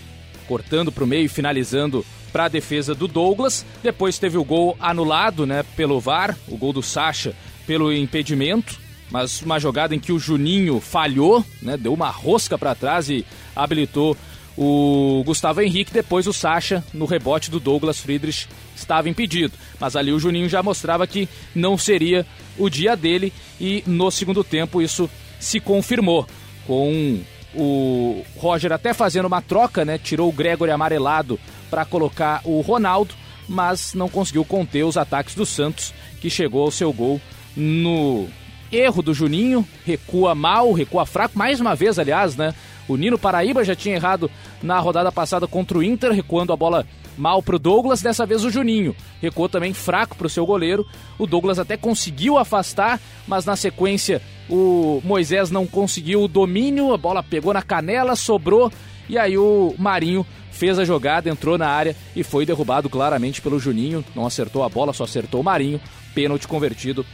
[0.48, 3.66] cortando para o meio e finalizando para a defesa do Douglas.
[3.82, 7.34] Depois teve o gol anulado né, pelo VAR, o gol do Sacha
[7.66, 12.76] pelo impedimento mas uma jogada em que o Juninho falhou, né, deu uma rosca para
[12.76, 14.16] trás e habilitou
[14.58, 15.94] o Gustavo Henrique.
[15.94, 19.54] Depois o Sacha, no rebote do Douglas Friedrich, estava impedido.
[19.80, 22.26] Mas ali o Juninho já mostrava que não seria
[22.58, 26.28] o dia dele e no segundo tempo isso se confirmou
[26.68, 27.22] com
[27.56, 29.98] o Roger até fazendo uma troca, né?
[29.98, 31.40] Tirou o Gregory amarelado
[31.70, 33.14] para colocar o Ronaldo,
[33.48, 37.20] mas não conseguiu conter os ataques do Santos, que chegou ao seu gol
[37.56, 38.28] no
[38.72, 42.54] Erro do Juninho, recua mal, recua fraco, mais uma vez, aliás, né?
[42.90, 44.30] O Nino Paraíba já tinha errado
[44.62, 46.86] na rodada passada contra o Inter, recuando a bola
[47.16, 48.02] mal para o Douglas.
[48.02, 50.86] Dessa vez o Juninho recuou também fraco para o seu goleiro.
[51.18, 56.92] O Douglas até conseguiu afastar, mas na sequência o Moisés não conseguiu o domínio.
[56.92, 58.72] A bola pegou na canela, sobrou
[59.08, 63.60] e aí o Marinho fez a jogada, entrou na área e foi derrubado claramente pelo
[63.60, 64.04] Juninho.
[64.16, 65.80] Não acertou a bola, só acertou o Marinho.
[66.16, 67.06] Pênalti convertido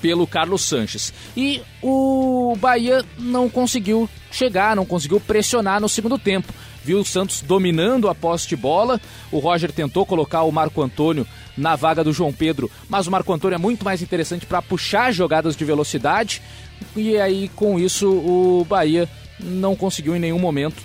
[0.00, 1.12] pelo Carlos Sanches.
[1.36, 6.52] E o Bahia não conseguiu chegar, não conseguiu pressionar no segundo tempo.
[6.84, 9.00] Viu o Santos dominando a posse de bola.
[9.32, 11.26] O Roger tentou colocar o Marco Antônio
[11.56, 15.12] na vaga do João Pedro, mas o Marco Antônio é muito mais interessante para puxar
[15.12, 16.42] jogadas de velocidade.
[16.94, 19.08] E aí, com isso, o Bahia
[19.40, 20.82] não conseguiu em nenhum momento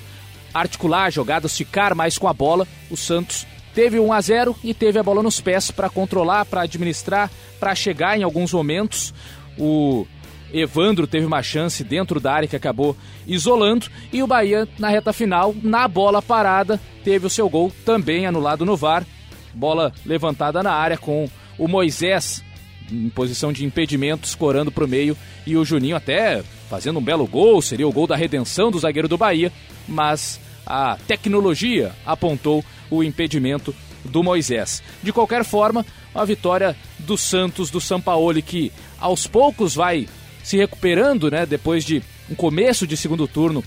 [0.53, 2.67] articular jogadas, ficar mais com a bola.
[2.89, 6.61] O Santos teve 1 a 0 e teve a bola nos pés para controlar, para
[6.61, 9.13] administrar, para chegar em alguns momentos.
[9.57, 10.05] O
[10.53, 12.95] Evandro teve uma chance dentro da área que acabou
[13.27, 18.25] isolando e o Bahia na reta final, na bola parada, teve o seu gol também
[18.25, 19.05] anulado no VAR.
[19.53, 22.43] Bola levantada na área com o Moisés
[22.91, 25.15] em posição de impedimento, escorando para o meio
[25.45, 29.07] e o Juninho até fazendo um belo gol, seria o gol da redenção do zagueiro
[29.07, 29.51] do Bahia,
[29.87, 33.73] mas a tecnologia apontou o impedimento
[34.03, 34.81] do Moisés.
[35.03, 40.07] De qualquer forma, a vitória do Santos, do Sampaoli, que aos poucos vai
[40.43, 43.63] se recuperando, né, depois de um começo de segundo turno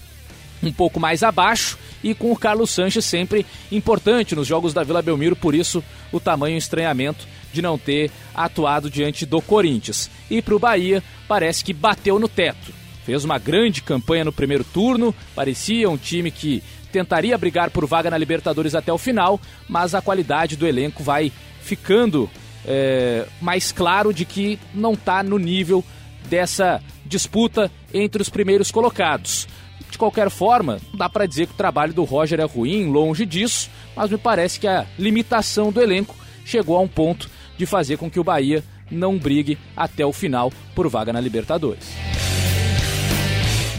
[0.63, 5.03] um pouco mais abaixo e com o Carlos Sanches sempre importante nos jogos da Vila
[5.03, 10.11] Belmiro, por isso o tamanho estranhamento de não ter atuado diante do Corinthians.
[10.31, 12.73] E para o Bahia, parece que bateu no teto.
[13.05, 16.63] Fez uma grande campanha no primeiro turno, parecia um time que
[16.93, 21.33] tentaria brigar por vaga na Libertadores até o final, mas a qualidade do elenco vai
[21.61, 22.29] ficando
[22.65, 25.83] é, mais claro de que não está no nível
[26.29, 29.49] dessa disputa entre os primeiros colocados.
[29.91, 33.71] De qualquer forma, dá para dizer que o trabalho do Roger é ruim, longe disso,
[33.95, 36.15] mas me parece que a limitação do elenco
[36.45, 37.29] chegou a um ponto
[37.59, 41.91] de fazer com que o Bahia não brigue até o final por vaga na Libertadores.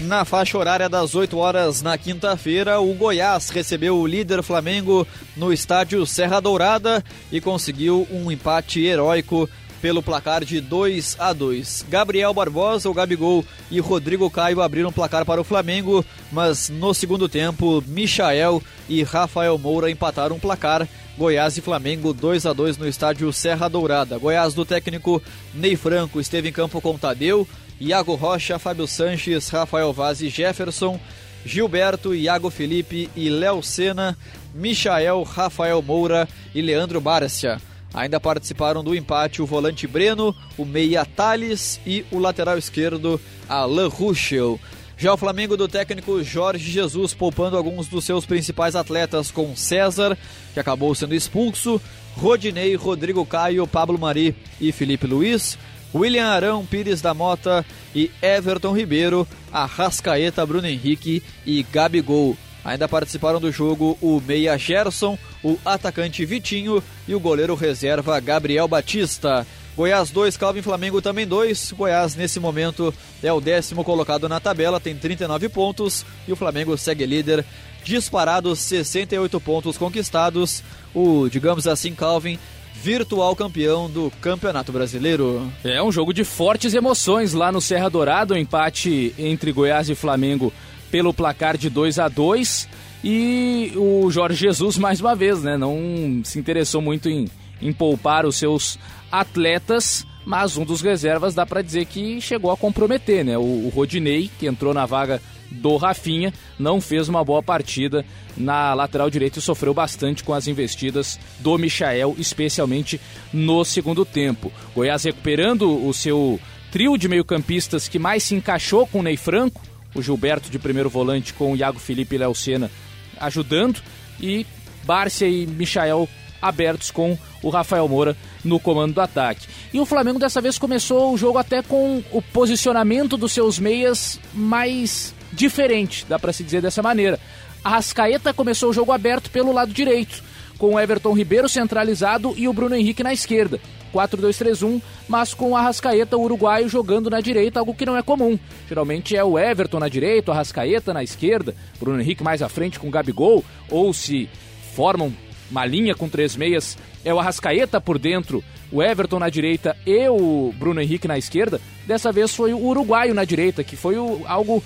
[0.04, 5.52] Na faixa horária das 8 horas na quinta-feira, o Goiás recebeu o líder Flamengo no
[5.54, 7.02] estádio Serra Dourada
[7.32, 9.50] e conseguiu um empate heróico
[9.82, 11.86] pelo placar de 2 a 2.
[11.90, 16.94] Gabriel Barbosa, o Gabigol e Rodrigo Caio abriram o placar para o Flamengo, mas no
[16.94, 20.86] segundo tempo, Michael e Rafael Moura empataram o placar.
[21.18, 24.18] Goiás e Flamengo 2 a 2 no estádio Serra Dourada.
[24.18, 25.22] Goiás do técnico
[25.54, 27.48] Ney Franco esteve em campo com Tadeu,
[27.84, 30.98] Iago Rocha, Fábio Sanches, Rafael Vaz e Jefferson,
[31.46, 34.18] Gilberto, Iago Felipe e Léo Sena,
[34.56, 36.26] Michael, Rafael Moura
[36.56, 37.60] e Leandro Bárcia.
[37.94, 43.20] Ainda participaram do empate o volante Breno, o meia Thales e o lateral esquerdo
[43.50, 44.58] Alain Ruschel.
[44.98, 50.18] Já o Flamengo do técnico Jorge Jesus poupando alguns dos seus principais atletas com César,
[50.54, 51.82] que acabou sendo expulso,
[52.16, 55.58] Rodinei, Rodrigo Caio, Pablo Mari e Felipe Luiz,
[55.94, 62.38] William Arão, Pires da Mota e Everton Ribeiro, Arrascaeta, Bruno Henrique e Gabigol.
[62.66, 68.68] Ainda participaram do jogo o meia Gerson, o atacante Vitinho e o goleiro reserva Gabriel
[68.68, 69.46] Batista.
[69.76, 71.74] Goiás 2, Calvin Flamengo também 2.
[71.74, 76.06] Goiás, nesse momento, é o décimo colocado na tabela, tem 39 pontos.
[76.28, 77.44] E o Flamengo segue líder,
[77.84, 80.64] disparado 68 pontos conquistados.
[80.94, 82.38] O, digamos assim, Calvin,
[82.84, 85.50] virtual campeão do Campeonato Brasileiro.
[85.64, 89.96] É um jogo de fortes emoções lá no Serra Dourado, um empate entre Goiás e
[89.96, 90.52] Flamengo
[90.92, 92.68] pelo placar de 2 a 2
[93.02, 97.30] e o Jorge Jesus mais uma vez, né, não se interessou muito em,
[97.62, 98.78] em poupar os seus
[99.10, 103.38] atletas, mas um dos reservas dá para dizer que chegou a comprometer, né?
[103.38, 105.22] O, o Rodinei, que entrou na vaga
[105.54, 110.48] do Rafinha, não fez uma boa partida na lateral direita e sofreu bastante com as
[110.48, 113.00] investidas do Michael, especialmente
[113.32, 114.52] no segundo tempo.
[114.76, 116.40] Goiás recuperando o seu
[116.72, 119.62] trio de meio-campistas que mais se encaixou com o Ney Franco,
[119.94, 122.72] o Gilberto de primeiro volante com o Iago Felipe e Léo Sena
[123.20, 123.80] ajudando
[124.20, 124.46] e
[124.84, 126.10] Bárcia e Michael
[126.42, 129.48] abertos com o Rafael Moura no comando do ataque.
[129.74, 134.20] E o Flamengo dessa vez começou o jogo até com o posicionamento dos seus meias
[134.34, 137.20] mais diferente, dá para se dizer dessa maneira.
[137.64, 140.24] A Rascaeta começou o jogo aberto pelo lado direito,
[140.58, 143.60] com o Everton Ribeiro centralizado e o Bruno Henrique na esquerda.
[143.94, 148.38] 4-2-3-1, mas com o Arrascaeta, uruguaio, jogando na direita, algo que não é comum.
[148.68, 152.80] Geralmente é o Everton na direita, o Arrascaeta na esquerda, Bruno Henrique mais à frente
[152.80, 154.28] com o Gabigol, ou se
[154.76, 155.14] formam
[155.52, 160.10] uma linha com três meias, é o Arrascaeta por dentro, o Everton na direita e
[160.10, 161.62] o Bruno Henrique na esquerda.
[161.86, 164.64] Dessa vez foi o uruguaio na direita, que foi o, algo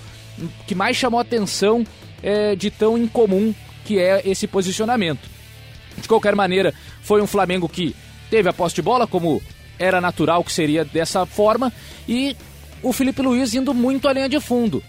[0.66, 1.84] que mais chamou atenção
[2.22, 5.28] é, de tão incomum que é esse posicionamento.
[5.96, 7.94] De qualquer maneira, foi um Flamengo que
[8.30, 9.42] teve a posse de bola, como
[9.78, 11.72] era natural que seria dessa forma,
[12.06, 12.36] e
[12.82, 14.82] o Felipe Luiz indo muito à linha de fundo.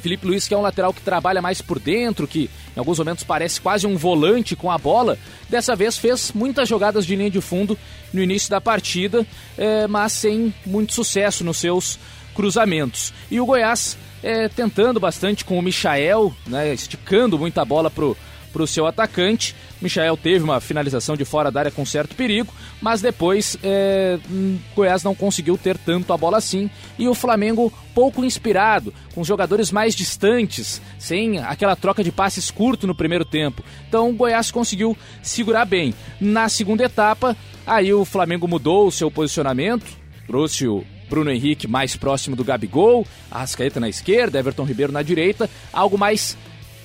[0.00, 3.24] Felipe Luiz, que é um lateral que trabalha mais por dentro, que em alguns momentos
[3.24, 5.18] parece quase um volante com a bola,
[5.48, 7.76] dessa vez fez muitas jogadas de linha de fundo
[8.12, 9.26] no início da partida,
[9.56, 11.98] é, mas sem muito sucesso nos seus
[12.34, 13.12] cruzamentos.
[13.30, 18.16] E o Goiás é, tentando bastante com o Michael, né, esticando muita bola pro
[18.52, 19.54] para o seu atacante.
[19.80, 24.58] Michael teve uma finalização de fora da área com certo perigo, mas depois é, hum,
[24.74, 29.28] Goiás não conseguiu ter tanto a bola assim e o Flamengo pouco inspirado, com os
[29.28, 33.62] jogadores mais distantes, sem aquela troca de passes curto no primeiro tempo.
[33.88, 35.94] Então o Goiás conseguiu segurar bem.
[36.20, 39.86] Na segunda etapa, aí o Flamengo mudou o seu posicionamento,
[40.26, 45.48] trouxe o Bruno Henrique mais próximo do Gabigol, Arrascaeta na esquerda, Everton Ribeiro na direita,
[45.72, 46.36] algo mais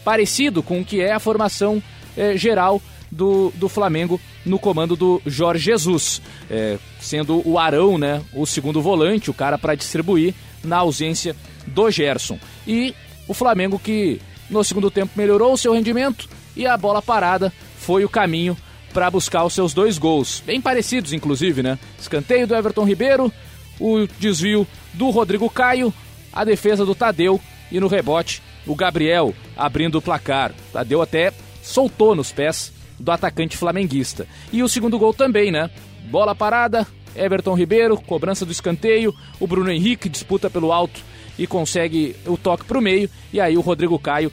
[0.04, 1.82] parecido com o que é a formação
[2.16, 2.82] eh, geral
[3.14, 8.82] do, do Flamengo no comando do Jorge Jesus, eh, sendo o Arão né, o segundo
[8.82, 11.36] volante, o cara para distribuir na ausência
[11.68, 12.40] do Gerson.
[12.68, 12.94] E
[13.28, 14.20] o Flamengo que
[14.50, 18.58] no segundo tempo melhorou o seu rendimento e a bola parada foi o caminho
[18.94, 21.80] para buscar os seus dois gols, bem parecidos inclusive, né?
[22.00, 23.32] Escanteio do Everton Ribeiro,
[23.80, 25.94] o desvio do Rodrigo Caio,
[26.32, 27.40] a defesa do Tadeu
[27.72, 30.54] e no rebote o Gabriel abrindo o placar.
[30.72, 34.28] Tadeu até soltou nos pés do atacante flamenguista.
[34.52, 35.70] E o segundo gol também, né?
[36.06, 41.02] Bola parada, Everton Ribeiro, cobrança do escanteio, o Bruno Henrique disputa pelo alto
[41.38, 44.32] e consegue o toque para o meio, e aí o Rodrigo Caio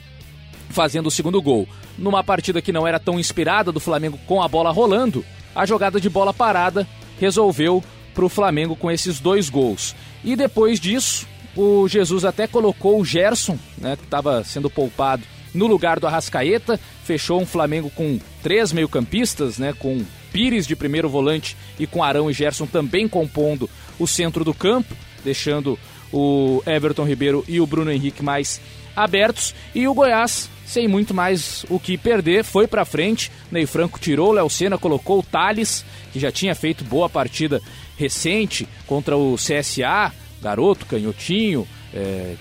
[0.69, 1.67] fazendo o segundo gol.
[1.97, 5.99] Numa partida que não era tão inspirada do Flamengo com a bola rolando, a jogada
[5.99, 6.87] de bola parada
[7.19, 7.83] resolveu
[8.13, 9.95] para o Flamengo com esses dois gols.
[10.23, 15.67] E depois disso, o Jesus até colocou o Gerson, né, que estava sendo poupado, no
[15.67, 16.79] lugar do Arrascaeta.
[17.03, 22.31] Fechou um Flamengo com três meio-campistas, né, com Pires de primeiro volante e com Arão
[22.31, 24.95] e Gerson também compondo o centro do campo,
[25.25, 25.77] deixando
[26.11, 28.61] o Everton Ribeiro e o Bruno Henrique mais
[28.95, 29.53] abertos.
[29.75, 33.31] E o Goiás, sem muito mais o que perder, foi para frente.
[33.51, 37.61] Ney Franco tirou Léo Senna, colocou o Thales, que já tinha feito boa partida
[38.01, 42.35] recente contra o CSA, garoto, canhotinho, é,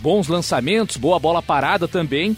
[0.00, 2.36] bons lançamentos, boa bola parada também.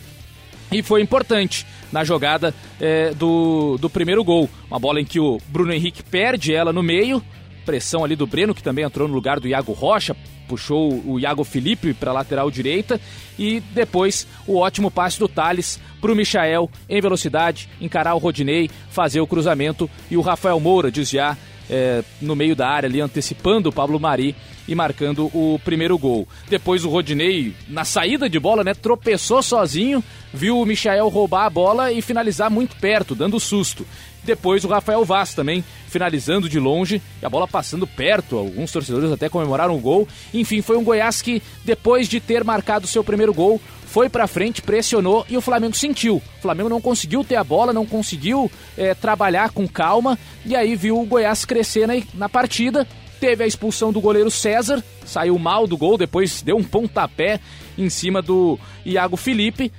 [0.70, 4.48] E foi importante na jogada é, do, do primeiro gol.
[4.70, 7.22] Uma bola em que o Bruno Henrique perde ela no meio.
[7.64, 10.14] Pressão ali do Breno, que também entrou no lugar do Iago Rocha.
[10.46, 13.00] puxou o Iago Felipe para lateral direita
[13.38, 18.70] e depois o ótimo passe do Thales para o Michael em velocidade, encarar o Rodinei,
[18.90, 21.36] fazer o cruzamento e o Rafael Moura desviar
[21.70, 24.34] é, no meio da área ali, antecipando o Pablo Mari
[24.66, 26.26] e marcando o primeiro gol.
[26.48, 30.02] Depois o Rodinei, na saída de bola, né, tropeçou sozinho,
[30.34, 33.86] viu o Michael roubar a bola e finalizar muito perto, dando susto.
[34.22, 38.36] Depois o Rafael Vaz também finalizando de longe e a bola passando perto.
[38.36, 40.06] Alguns torcedores até comemoraram o gol.
[40.32, 43.60] Enfim, foi um Goiás que, depois de ter marcado seu primeiro gol,
[43.90, 46.16] foi para frente, pressionou e o Flamengo sentiu.
[46.16, 50.76] O Flamengo não conseguiu ter a bola, não conseguiu é, trabalhar com calma e aí
[50.76, 52.86] viu o Goiás crescer na, na partida.
[53.18, 57.38] Teve a expulsão do goleiro César, saiu mal do gol, depois deu um pontapé
[57.76, 59.72] em cima do Iago Felipe.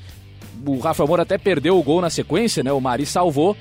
[0.64, 2.72] O Rafael Moura até perdeu o gol na sequência, né?
[2.72, 3.58] O Mari salvou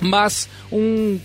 [0.00, 1.18] mas um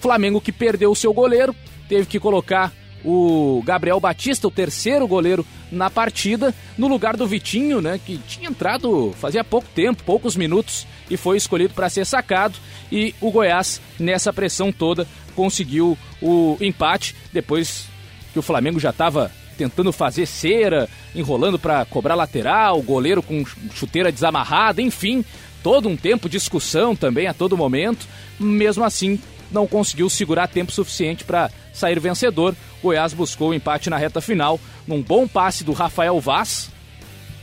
[0.00, 1.54] Flamengo que perdeu o seu goleiro,
[1.88, 2.72] teve que colocar
[3.04, 8.48] o Gabriel Batista, o terceiro goleiro na partida, no lugar do Vitinho, né, que tinha
[8.48, 12.56] entrado fazia pouco tempo, poucos minutos, e foi escolhido para ser sacado.
[12.90, 17.86] E o Goiás, nessa pressão toda, conseguiu o empate, depois
[18.32, 23.44] que o Flamengo já estava tentando fazer cera, enrolando para cobrar lateral, goleiro com
[23.74, 25.24] chuteira desamarrada, enfim,
[25.62, 28.06] todo um tempo, discussão também a todo momento.
[28.38, 29.20] Mesmo assim,
[29.50, 32.54] não conseguiu segurar tempo suficiente para sair vencedor.
[32.82, 36.70] Goiás buscou o empate na reta final, num bom passe do Rafael Vaz,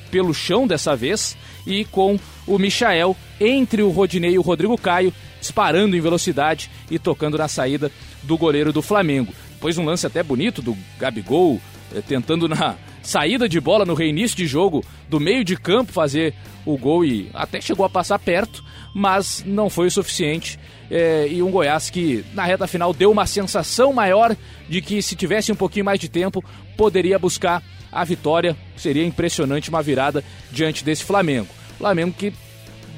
[0.09, 5.13] pelo chão dessa vez, e com o Michael entre o Rodinei e o Rodrigo Caio,
[5.39, 7.91] disparando em velocidade e tocando na saída
[8.23, 9.33] do goleiro do Flamengo.
[9.51, 11.61] Depois um lance até bonito do Gabigol,
[11.93, 16.33] eh, tentando na saída de bola no reinício de jogo do meio de campo fazer
[16.65, 18.63] o gol e até chegou a passar perto,
[18.97, 20.59] mas não foi o suficiente.
[20.89, 24.35] É, e um Goiás que na reta final deu uma sensação maior
[24.67, 26.43] de que se tivesse um pouquinho mais de tempo
[26.75, 28.57] poderia buscar a vitória.
[28.75, 31.47] Seria impressionante uma virada diante desse Flamengo.
[31.77, 32.33] Flamengo que,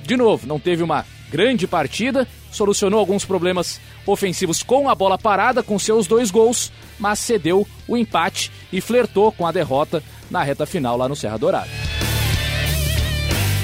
[0.04, 5.62] de novo, não teve uma grande partida, solucionou alguns problemas ofensivos com a bola parada,
[5.62, 10.66] com seus dois gols, mas cedeu o empate e flertou com a derrota na reta
[10.66, 11.89] final lá no Serra Dourada.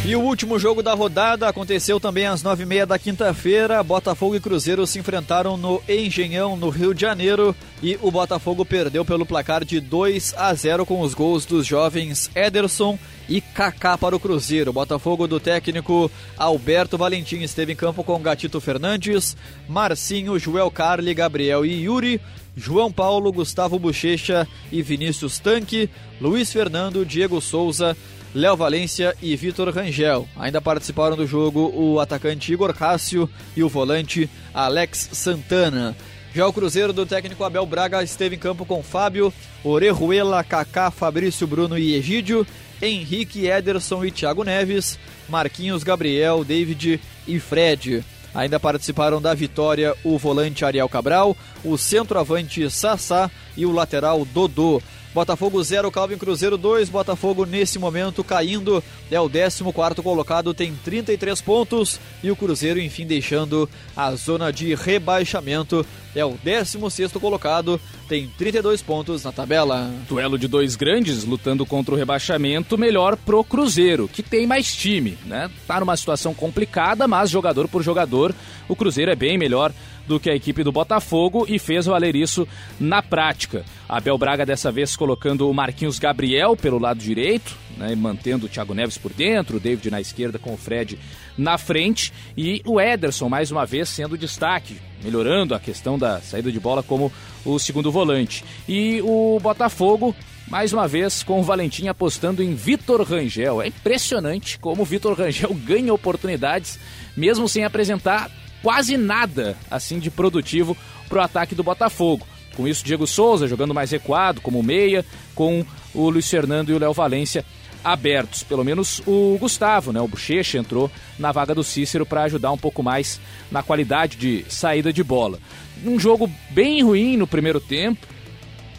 [0.08, 3.82] E o último jogo da rodada aconteceu também às nove e meia da quinta-feira.
[3.82, 9.04] Botafogo e Cruzeiro se enfrentaram no Engenhão, no Rio de Janeiro, e o Botafogo perdeu
[9.04, 14.16] pelo placar de 2 a 0 com os gols dos jovens Ederson e Kaká para
[14.16, 14.72] o Cruzeiro.
[14.72, 19.36] Botafogo do técnico Alberto Valentim esteve em campo com Gatito Fernandes,
[19.68, 22.22] Marcinho, Joel Carli, Gabriel e Yuri.
[22.58, 25.90] João Paulo, Gustavo Bochecha e Vinícius Tanque,
[26.22, 27.98] Luiz Fernando, Diego Souza,
[28.36, 30.28] Léo Valência e Vitor Rangel.
[30.36, 35.96] Ainda participaram do jogo o atacante Igor Cássio e o volante Alex Santana.
[36.34, 39.34] Já o Cruzeiro do técnico Abel Braga esteve em campo com Fábio,
[39.64, 42.46] Orejuela, Kaká, Fabrício Bruno e Egídio,
[42.82, 48.04] Henrique, Ederson e Thiago Neves, Marquinhos, Gabriel, David e Fred.
[48.34, 54.82] Ainda participaram da vitória o volante Ariel Cabral, o centroavante Sassá e o lateral Dodô.
[55.16, 56.90] Botafogo 0, Calvin Cruzeiro 2.
[56.90, 59.64] Botafogo nesse momento caindo, é o 14
[60.04, 62.02] colocado, tem 33 pontos.
[62.22, 68.82] E o Cruzeiro, enfim, deixando a zona de rebaixamento, é o 16 colocado, tem 32
[68.82, 69.90] pontos na tabela.
[70.06, 75.18] Duelo de dois grandes lutando contra o rebaixamento, melhor pro Cruzeiro, que tem mais time,
[75.26, 75.50] né?
[75.66, 78.36] Tá numa situação complicada, mas jogador por jogador,
[78.68, 79.72] o Cruzeiro é bem melhor
[80.06, 82.46] do que a equipe do Botafogo e fez valer isso
[82.78, 83.64] na prática.
[83.88, 88.74] Abel Braga dessa vez colocando o Marquinhos Gabriel pelo lado direito, né, mantendo o Thiago
[88.74, 90.98] Neves por dentro, o David na esquerda com o Fred
[91.38, 96.52] na frente e o Ederson mais uma vez sendo destaque, melhorando a questão da saída
[96.52, 97.12] de bola como
[97.46, 98.44] o segundo volante.
[98.68, 100.16] E o Botafogo
[100.48, 103.62] mais uma vez com o Valentim apostando em Vitor Rangel.
[103.62, 106.80] É impressionante como o Vitor Rangel ganha oportunidades
[107.16, 108.32] mesmo sem apresentar
[108.62, 110.76] quase nada assim de produtivo
[111.08, 112.26] para o ataque do Botafogo.
[112.56, 116.80] Com isso, Diego Souza jogando mais recuado, como meia, com o Luiz Fernando e o
[116.80, 117.46] Léo Valência
[117.86, 118.42] abertos.
[118.42, 120.02] Pelo menos o Gustavo, né?
[120.02, 120.90] O Bochecha entrou
[121.20, 125.38] na vaga do Cícero para ajudar um pouco mais na qualidade de saída de bola.
[125.86, 128.08] Um jogo bem ruim no primeiro tempo,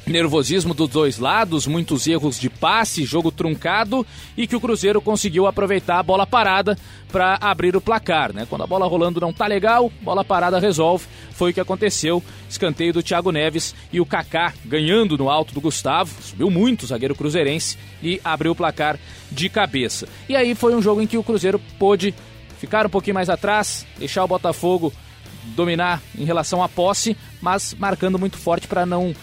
[0.07, 5.46] nervosismo dos dois lados, muitos erros de passe, jogo truncado e que o Cruzeiro conseguiu
[5.46, 6.78] aproveitar a bola parada
[7.11, 8.46] para abrir o placar, né?
[8.48, 11.07] Quando a bola rolando não tá legal, bola parada resolve.
[11.32, 12.22] Foi o que aconteceu.
[12.48, 16.86] Escanteio do Thiago Neves e o Kaká ganhando no alto do Gustavo, subiu muito o
[16.86, 18.98] zagueiro cruzeirense e abriu o placar
[19.30, 20.07] de cabeça.
[20.28, 22.14] E aí foi um jogo em que o Cruzeiro pôde
[22.59, 24.92] ficar um pouquinho mais atrás, deixar o Botafogo
[25.54, 29.14] dominar em relação à posse, mas marcando muito forte para não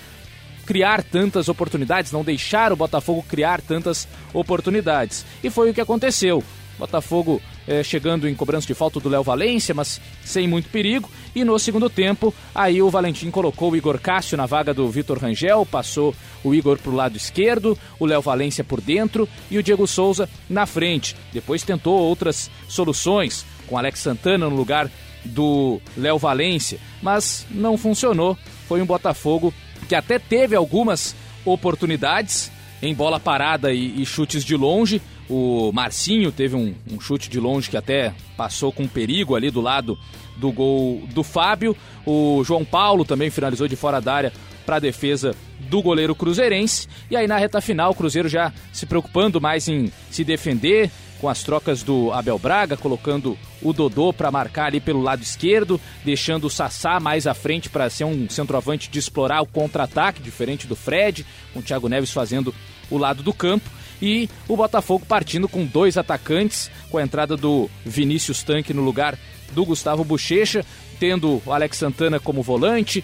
[0.65, 5.25] criar tantas oportunidades, não deixar o Botafogo criar tantas oportunidades.
[5.43, 6.43] E foi o que aconteceu.
[6.77, 11.09] Botafogo eh, chegando em cobrança de falta do Léo Valência, mas sem muito perigo.
[11.35, 15.17] E no segundo tempo, aí o Valentim colocou o Igor Cássio na vaga do Vitor
[15.17, 19.63] Rangel, passou o Igor para o lado esquerdo, o Léo Valência por dentro e o
[19.63, 21.15] Diego Souza na frente.
[21.31, 24.89] Depois tentou outras soluções, com Alex Santana no lugar
[25.23, 28.37] do Léo Valência, mas não funcionou.
[28.67, 29.53] Foi um Botafogo
[29.83, 31.15] que até teve algumas
[31.45, 37.29] oportunidades em bola parada e, e chutes de longe, o Marcinho teve um, um, chute
[37.29, 39.97] de longe que até passou com perigo ali do lado
[40.35, 41.75] do gol do Fábio.
[42.05, 44.33] O João Paulo também finalizou de fora da área
[44.65, 45.33] para a defesa
[45.69, 46.87] do goleiro cruzeirense.
[47.09, 50.91] E aí na reta final, o Cruzeiro já se preocupando mais em se defender,
[51.23, 55.79] com as trocas do Abel Braga, colocando o Dodô para marcar ali pelo lado esquerdo,
[56.03, 60.67] deixando o Sassá mais à frente para ser um centroavante de explorar o contra-ataque, diferente
[60.67, 62.53] do Fred, com o Thiago Neves fazendo
[62.91, 63.69] o lado do campo.
[64.01, 69.17] E o Botafogo partindo com dois atacantes, com a entrada do Vinícius Tanque no lugar
[69.53, 70.65] do Gustavo Bochecha,
[70.99, 73.01] tendo o Alex Santana como volante,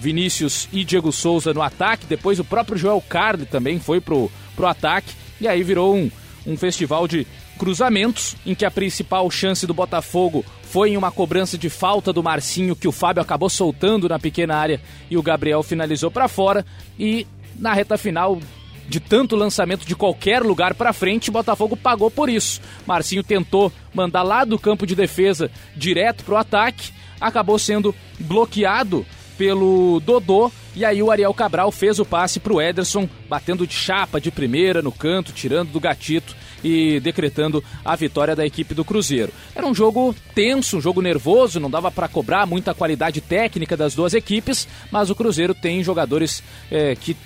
[0.00, 4.66] Vinícius e Diego Souza no ataque, depois o próprio Joel Carli também foi pro, pro
[4.66, 6.10] ataque, e aí virou um,
[6.44, 7.24] um festival de
[7.58, 12.22] cruzamentos, em que a principal chance do Botafogo foi em uma cobrança de falta do
[12.22, 14.80] Marcinho, que o Fábio acabou soltando na pequena área
[15.10, 16.64] e o Gabriel finalizou para fora,
[16.98, 17.26] e
[17.58, 18.40] na reta final
[18.88, 22.60] de tanto lançamento de qualquer lugar para frente, o Botafogo pagou por isso.
[22.86, 26.90] Marcinho tentou mandar lá do campo de defesa direto pro ataque,
[27.20, 29.06] acabou sendo bloqueado
[29.38, 34.20] pelo Dodô e aí o Ariel Cabral fez o passe pro Ederson, batendo de chapa
[34.20, 39.32] de primeira no canto, tirando do gatito e decretando a vitória da equipe do Cruzeiro.
[39.54, 43.94] Era um jogo tenso, um jogo nervoso, não dava para cobrar muita qualidade técnica das
[43.94, 47.16] duas equipes, mas o Cruzeiro tem jogadores é, que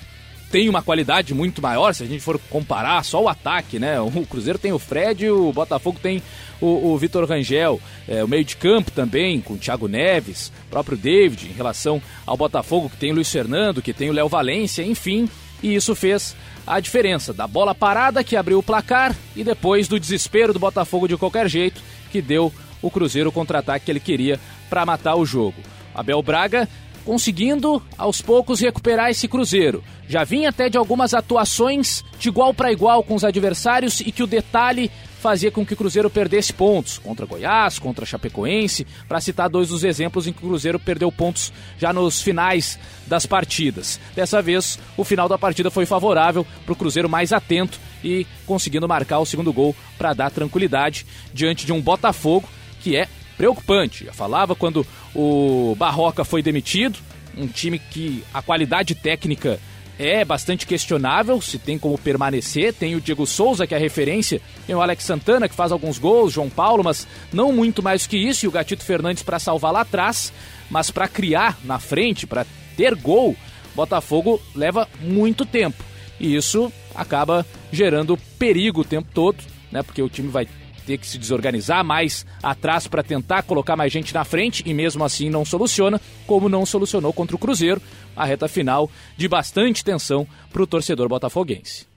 [0.51, 4.01] tem uma qualidade muito maior, se a gente for comparar só o ataque, né?
[4.01, 6.23] O Cruzeiro tem o Fred, o Botafogo tem
[6.61, 10.97] o, o Vitor Rangel, é, o meio de campo também, com o Thiago Neves, próprio
[10.97, 14.83] David, em relação ao Botafogo, que tem o Luiz Fernando, que tem o Léo Valência,
[14.83, 15.29] enfim,
[15.63, 16.37] e isso fez
[16.67, 21.07] a diferença da bola parada que abriu o placar e depois do desespero do Botafogo
[21.07, 22.53] de qualquer jeito, que deu
[22.83, 25.61] o Cruzeiro o contra-ataque que ele queria para matar o jogo.
[25.95, 26.69] Abel Braga
[27.07, 29.83] conseguindo aos poucos recuperar esse Cruzeiro.
[30.09, 34.25] Já vinha até de algumas atuações de igual para igual com os adversários e que
[34.25, 34.91] o detalhe
[35.21, 39.85] fazia com que o Cruzeiro perdesse pontos contra Goiás, contra Chapecoense, para citar dois dos
[39.85, 42.77] exemplos em que o Cruzeiro perdeu pontos já nos finais
[43.07, 44.01] das partidas.
[44.15, 48.89] Dessa vez, o final da partida foi favorável para o Cruzeiro mais atento e conseguindo
[48.89, 52.49] marcar o segundo gol para dar tranquilidade diante de um Botafogo
[52.81, 54.05] que é preocupante.
[54.05, 56.99] Já falava quando o Barroca foi demitido,
[57.37, 59.61] um time que a qualidade técnica
[59.99, 62.73] é bastante questionável, se tem como permanecer.
[62.75, 65.99] Tem o Diego Souza, que é a referência, tem o Alex Santana, que faz alguns
[65.99, 69.73] gols, João Paulo, mas não muito mais que isso, e o Gatito Fernandes para salvar
[69.73, 70.33] lá atrás,
[70.71, 73.35] mas para criar na frente, para ter gol,
[73.75, 75.83] Botafogo leva muito tempo.
[76.19, 79.37] E isso acaba gerando perigo o tempo todo,
[79.71, 79.83] né?
[79.83, 80.49] Porque o time vai
[80.87, 85.05] ter que se desorganizar mais atrás para tentar colocar mais gente na frente e mesmo
[85.05, 87.83] assim não soluciona, como não solucionou contra o Cruzeiro,
[88.17, 91.96] a reta final de bastante tensão para o torcedor botafoguense.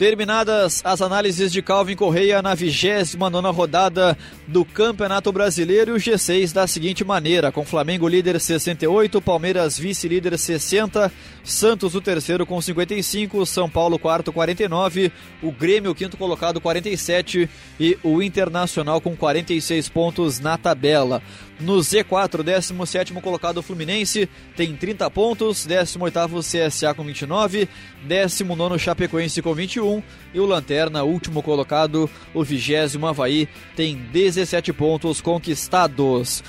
[0.00, 3.18] Terminadas as análises de Calvin Correia na 29
[3.50, 9.78] rodada do Campeonato Brasileiro e o G6 da seguinte maneira: com Flamengo líder 68, Palmeiras
[9.78, 11.12] vice-líder 60,
[11.44, 17.46] Santos o terceiro com 55, São Paulo quarto 49, o Grêmio quinto colocado 47
[17.78, 21.20] e o Internacional com 46 pontos na tabela.
[21.60, 27.68] No Z4, 17 colocado Fluminense tem 30 pontos, 18 CSA com 29,
[28.02, 30.02] 19 Chapecoense com 21
[30.32, 36.42] e o Lanterna, último colocado, o 20 Havaí, tem 17 pontos conquistados.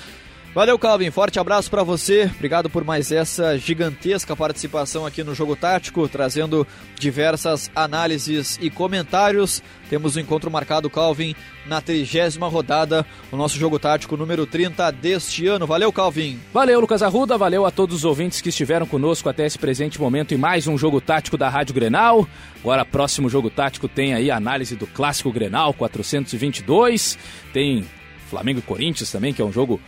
[0.54, 1.10] Valeu, Calvin.
[1.10, 2.30] Forte abraço para você.
[2.34, 6.66] Obrigado por mais essa gigantesca participação aqui no Jogo Tático, trazendo
[6.98, 9.62] diversas análises e comentários.
[9.88, 11.34] Temos o um encontro marcado, Calvin,
[11.66, 15.66] na trigésima rodada, o nosso Jogo Tático número 30 deste ano.
[15.66, 16.38] Valeu, Calvin.
[16.52, 17.38] Valeu, Lucas Arruda.
[17.38, 20.76] Valeu a todos os ouvintes que estiveram conosco até esse presente momento em mais um
[20.76, 22.28] Jogo Tático da Rádio Grenal.
[22.60, 27.18] Agora, próximo Jogo Tático tem aí a análise do Clássico Grenal 422.
[27.54, 27.86] Tem
[28.28, 29.78] Flamengo e Corinthians também, que é um jogo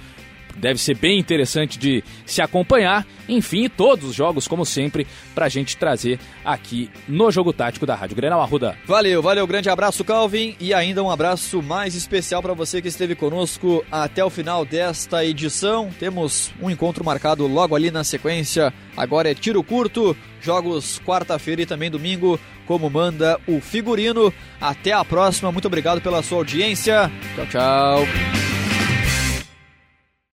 [0.57, 3.07] deve ser bem interessante de se acompanhar.
[3.29, 7.95] Enfim, todos os jogos, como sempre, para a gente trazer aqui no Jogo Tático da
[7.95, 8.77] Rádio Grenal Arruda.
[8.87, 13.15] Valeu, valeu, grande abraço, Calvin, e ainda um abraço mais especial para você que esteve
[13.15, 15.91] conosco até o final desta edição.
[15.99, 18.73] Temos um encontro marcado logo ali na sequência.
[18.97, 24.33] Agora é tiro curto, jogos quarta-feira e também domingo, como manda o figurino.
[24.61, 27.11] Até a próxima, muito obrigado pela sua audiência.
[27.35, 28.54] Tchau, tchau.